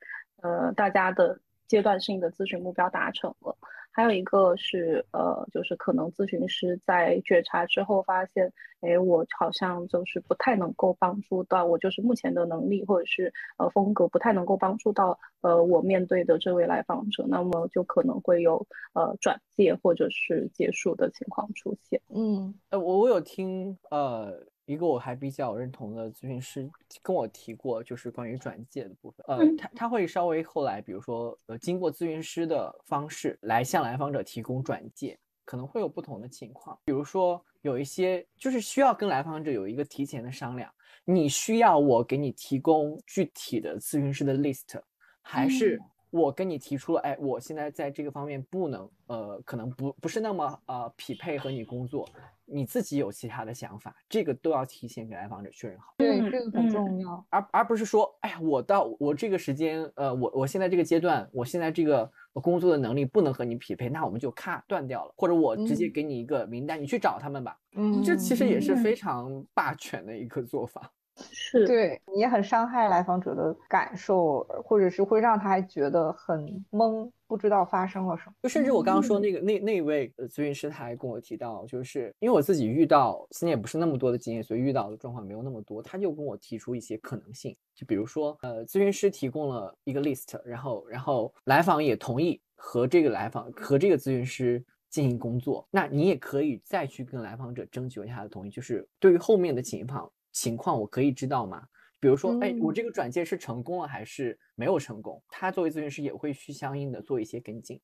[0.42, 3.56] 呃，大家的阶段性的咨询目标达成了。
[3.92, 22.00] 还有一个是，呃，就是可能咨询师在觉察之后发现，哎，我好像就是不太能够帮助到我，就是目前的能力或者是呃风格不太能够帮助到呃我面对的这位来访者，那么就可能会有呃转介或者是结束的情况出现。
[22.08, 24.46] 嗯，呃，我我有听呃。
[24.70, 26.70] 一个我还比较认同的咨询师
[27.02, 29.24] 跟我提过，就是关于转介的部分。
[29.26, 36.78] 呃，他他会稍微后来，比如说，呃，经过咨询师的方式来向来访者提供转介，可能会有不同的情况。
[36.84, 40.72] 比如说，有一些就是需要跟来访者有一个提前的商量，
[41.04, 44.80] 你需要我给你提供具体的咨询师的 list，
[45.20, 52.08] 还是我跟你提出了，哎，我现在在这个方面不能，呃，可能不不是那么呃匹配和你工作。
[52.52, 55.94] 你自己有其他的想法，这个都要提前给来访者确认好。
[55.96, 67.56] 对，这个很重要，而而不是说，哎呀，我到我这个时间，呃，我我现在这个阶段，我现在这个工作的能力不能和你匹配，那我们就咔断掉了，或者我直接给你一个名单，你去找他们吧。
[67.76, 70.90] 嗯，这其实也是非常霸权的一个做法。
[71.30, 78.32] 是，对，你也很伤害来访者的感受，或者是会让他还觉得很懵，不知道发生了什么。
[78.42, 85.82] 就甚至我刚刚说那个那那位咨询师，他还跟我提到，就是因为我自己遇到现在也不是那么多的经验，所以遇到的状况没有那么多。
[85.82, 100.10] 他就跟我提出一些可能性，就比如说，呃，咨询师提供了一个 list，然后然后来访也同意和这个来访和这个咨询师进行工作，那你也可以再去跟来访者征求一下他的同意，就是对于后面的情况。
[100.40, 101.62] 情况我可以知道吗？
[102.00, 105.22] 比如说，哎，我这个转介是成功了还是没有成功？
[105.28, 107.78] 他作为咨询师也会去相应的做一些跟进。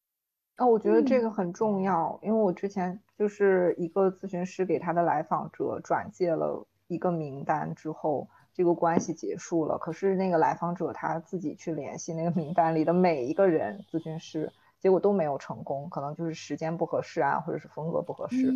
[0.57, 9.77] 哦，我觉得这个很重要，因为我之前就是一个咨询师给他的来访者转介了一个名单之后，这个关系结束了。
[9.77, 14.51] 可是那个来访者他自己去联系那个名单里的每一个人咨询师。
[14.87, 18.55] 结果都没有成功，可能就是时间不合适啊，或者是风格不合适，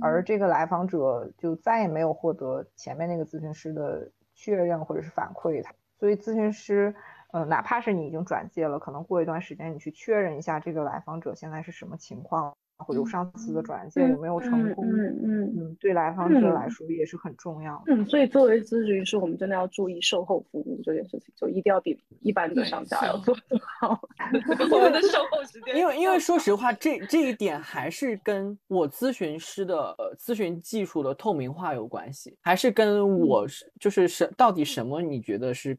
[0.00, 5.62] 而这个来访者就再也没有获得前面那个咨询师的确认或者是反馈。
[5.98, 6.94] 所以咨询师，
[7.30, 12.56] 呃，哪怕是你已经转介了，可能过一段时间你去确认一下这个来访者现在是什么情况。
[12.78, 14.86] 或者上次的转介有没有成功？
[14.86, 17.94] 嗯嗯嗯，对来访者来说也是很重要的。
[17.94, 24.00] 嗯，所以作为咨询师，我们真的要注意售后服务这件事情，就一定要比一般的商家要做得好。
[24.70, 35.76] 我们的售后时间，因为因为说实话，这这一点还是跟我咨询师的呃咨询技术的透明化有关系，还是跟我是就是什到底什么你觉得是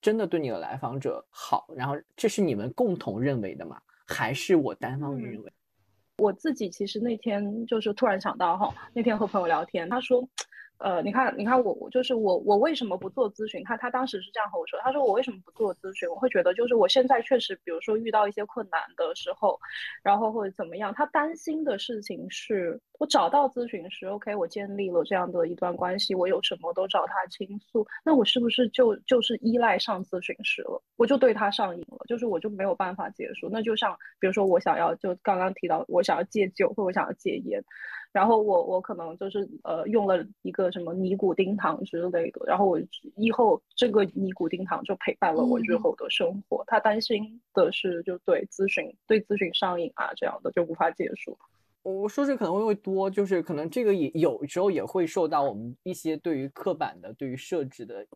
[0.00, 3.78] 真的对你的来访者好，然后这是你们共同认为的吗？
[4.06, 5.52] 还是我单方面认为？
[6.18, 10.28] 我自己其实那天就是突然想到哈，那天和朋友聊天，他说。
[10.78, 13.64] 呃，你看，你看我，我就是我，我为什么不做咨询？
[13.64, 16.08] 他他当时是这样和我说，他说我为什么不做咨询？
[16.08, 19.58] 我会觉得就是我现在确实，比如说遇到一些困难的时候，
[20.04, 30.80] 然后或者怎么样，他担心的事情是我找到咨询师，OK，我建立了这样的一段关系，我有什么都找他倾诉，那我是不是就就是依赖上咨询师了？
[30.96, 33.48] 我就对他上瘾了，就是我就没有办法结束。
[33.50, 37.62] 那就像比如说我想要就刚刚提到我想要戒酒，或者我想要戒烟。
[38.12, 42.80] 然后我我可能就是呃用了一个什么尼古丁糖之类的，然后我
[43.16, 46.64] 以后这个尼古丁糖就陪伴了我日后的生活。
[46.66, 51.38] 他担心的是就对咨询对咨询上瘾啊这样的就无法结束。
[51.82, 58.06] 我说这可能会会多，就是可能这个也有时候也会受到我们一些对于刻板的对于设置的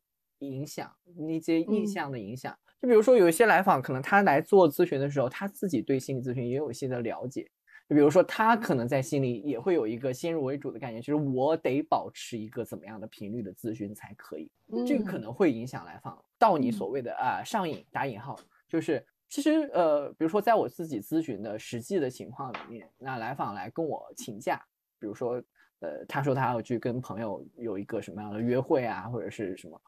[0.41, 2.55] 影响，那些印象的影响。
[2.81, 7.49] 就比如说有一些来访，可能他来做咨询的时候，他自己对心理咨询也有一些的了解。
[7.89, 14.51] 比如说，他可能在心里也会有一个先入为主的概念，就是我得保持一个怎么样的频率的咨询才可以。
[14.87, 24.63] 这个可能会影响来访到你所谓的啊上瘾打引号，就是其实呃，比如说在我自己咨询的实际的情况里面，那来访来跟我请假，
[24.99, 25.43] 比如说，
[25.81, 29.81] 呃，他说他要去跟朋友有一个什么样的约会啊，或者是什么，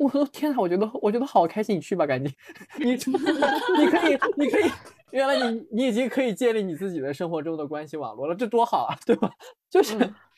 [0.00, 2.34] 我说天呐，我觉得我觉得好开心，你去吧，赶紧，
[2.78, 2.92] 你
[3.78, 4.70] 你可以你可以，
[5.12, 9.30] 原来你你已经可以建立你自己的生活中的关系网络了，这多好啊，对吧？
[9.68, 9.94] 就是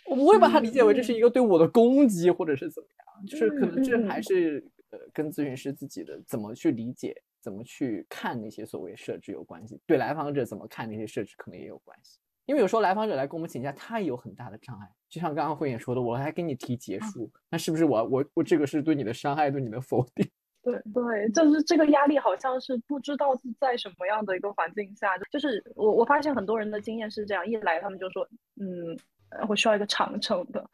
[0.06, 7.14] 我不会把它理解为这是一个对我的攻击或者是怎么样，就是可能这还是呃跟咨询师自己的怎么去理解。
[7.42, 12.20] 怎么去看那些所谓设置有关系，对来访者怎么看那些设置可能也有关系。
[12.46, 14.88] 因为有时候来访者来跟我们请假，他也有很大的障碍。
[15.08, 20.28] 就像刚刚慧眼说的，我还跟你提结束，那是不是我我我这个是对你的伤害，对你的否定？
[20.62, 28.26] 对对，就是这个压力好像是不知道是在什么样的一个环境下，就是我我发现很多人的经验是这样，一来他们就说，
[28.60, 28.98] 嗯。
[29.48, 30.64] 我需要一个长程的，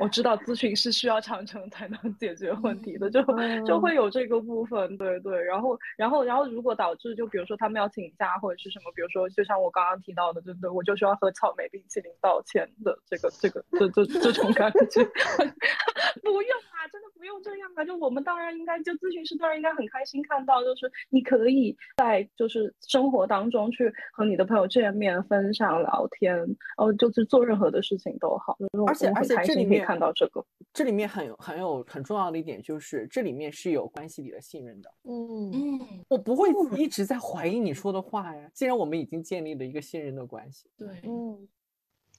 [0.00, 3.22] 我知道咨询是需要长程才能解决问题的，就
[3.66, 5.42] 就会有这个部分，对对。
[5.42, 15.02] 然后，然后，然后，如果导致就比如说他们要请假或者是什么，比如说就像我刚刚提到的，对对，我就需要喝草莓冰淇淋道歉的这个这个这这这种感觉，
[16.22, 17.84] 不用啊，真的不用这样啊。
[17.84, 26.38] 就我们当然应该，就咨询师当然应该很开心看到，就是你可以在就是生活当中去和你的朋友见面、分享、聊天，
[26.76, 27.96] 哦，就是做任何的事。
[27.96, 28.54] 情都好，
[28.86, 30.44] 而且而且这里面看到这个，
[30.74, 34.90] 这里面很有很有很重要的一点就是，这里面是有关系里的信任的。
[35.04, 35.80] 嗯嗯，
[36.10, 38.50] 我不会一直在怀疑你说的话呀。
[38.52, 41.48] 既然我们已经建立了一个信任的关系，对，嗯，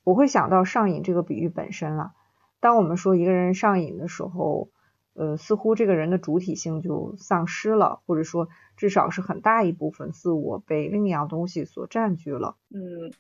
[0.03, 2.11] 我会想到上瘾这个比喻本身了。
[2.60, 4.70] 当我们说一个人上瘾的时候，
[5.14, 12.55] 呃，似乎这个人的主体性就丧失了，或者说至少是很大一部分自我被另一样东西所占据了。
[12.70, 13.14] 嗯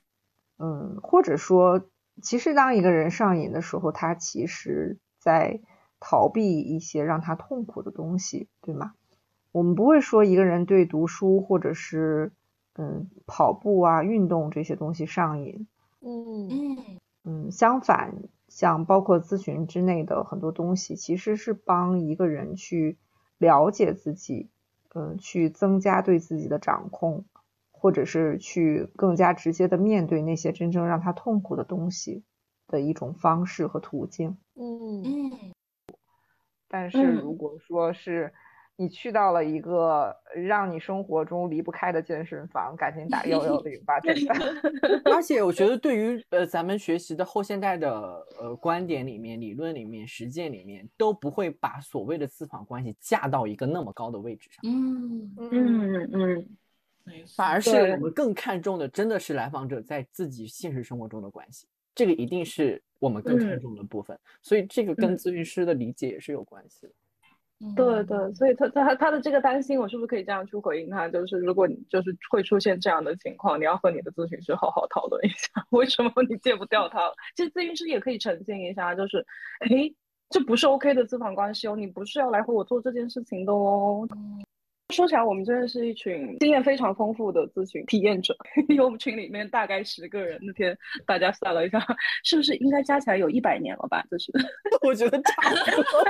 [0.57, 1.85] 嗯，或者说。
[2.19, 5.61] 其实，当一个人上瘾的时候，他其实在
[5.99, 8.93] 逃避一些让他痛苦的东西，对吗？
[9.51, 12.31] 我们不会说一个人对读书或者是
[12.73, 15.67] 嗯跑步啊、运动这些东西上瘾。
[16.01, 16.77] 嗯嗯
[17.23, 18.15] 嗯，相反，
[18.47, 22.97] 像包括咨询之内的很多东西，其实是帮一个人去
[23.37, 24.49] 了解自己，
[24.95, 27.25] 嗯，去增加对自己的掌控。
[27.79, 32.23] 或者是去更加直接的面对那些真正让他痛苦的东西
[32.65, 34.35] 的一种方式和途径。
[34.55, 35.31] 嗯嗯。
[36.67, 38.33] 但是如果说是
[38.77, 44.33] 你去到了一个让你生活中离不开的健身房，赶紧打幺幺零吧，真的。
[45.05, 54.61] 而且我觉得，对于呃咱们学习的后现代的呃观点里面、理论里面、实践里面，都不会把所谓的私访关系架到一个那么高的位置上。
[54.71, 56.57] 嗯嗯嗯。
[57.37, 61.65] 反而是我们更看重的，真的是来访者在自己现实生活中的关系，
[61.95, 64.19] 这个一定是我们更看重的部分。
[64.41, 66.93] 所以这个跟咨询师的理解也是有关系的。
[67.75, 71.09] 对对，所以他他他的这个担心，我是不是可以这样去回应他？
[71.09, 77.11] 就是如果你就是会出现这样的情况，你要和你的咨询师好好讨论一下， 为什么你戒不掉他？
[77.35, 79.25] 其实咨询师也可以澄清一下，就是
[79.59, 79.69] 哎，
[80.29, 84.07] 这不是 OK 的咨访关系哦，你不是要来和我做这件事情的哦。
[84.93, 88.33] 说起来，我们真的是一群经验非常丰富的咨询体验者。
[88.69, 90.75] 因为我们群里面大概十个人，那天
[91.05, 91.85] 大家算了一下，
[92.23, 94.01] 是不是应该加起来有一百年了吧？
[94.09, 94.31] 就是，
[94.87, 96.03] 我觉得差不多。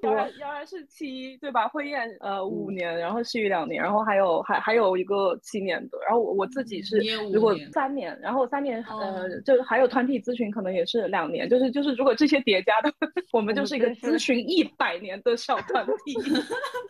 [0.10, 1.68] 姚姚然是七，对吧？
[1.68, 6.98] 婚宴呃五年，然后诗雨两年，然后还有还还有一个七年的，然后我我自己是
[7.34, 12.90] 如果三年，然后三年呃就还有团体咨询可能也是两年，就是就是如果这些叠加的，
[13.30, 16.16] 我们就是一个咨询一百年的小团体。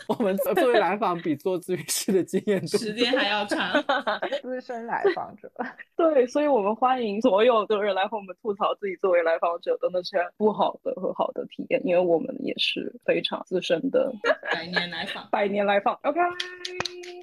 [0.07, 0.84] 我们作为。
[0.85, 3.73] 来访比做咨询师的经验时间还要长，
[4.43, 5.51] 资深来访者。
[5.97, 14.13] 对，所以我们欢迎所有的人来和我们吐槽自己作为来访者的那些不好的和好的体验，因为我们也是非常资深的
[14.53, 15.99] 百年来访，百年来访。
[16.03, 16.21] OK，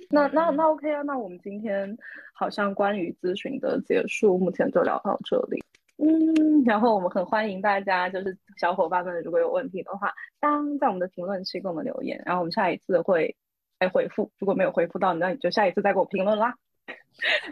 [0.09, 1.95] 那那那 OK 啊，那我们今天
[2.34, 5.64] 好像关于咨询的结束，目前就聊到这里。
[5.97, 13.36] 嗯，然后我们很欢迎大家，就是小伙伴们如果有问题的话，当在我们的评论区给我们留言，然后我们下一次会。
[13.82, 16.53] 来回复，如果没有回复到，那你就下一次再给我评论啦。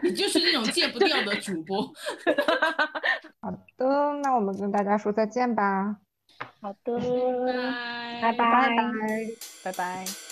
[0.02, 1.82] 你就是那种戒不掉的主播。
[3.42, 3.84] 好的，
[4.22, 5.96] 那我们跟大家说再见吧。
[6.62, 6.98] 好的，
[8.22, 8.70] 拜拜拜
[9.64, 10.29] 拜拜。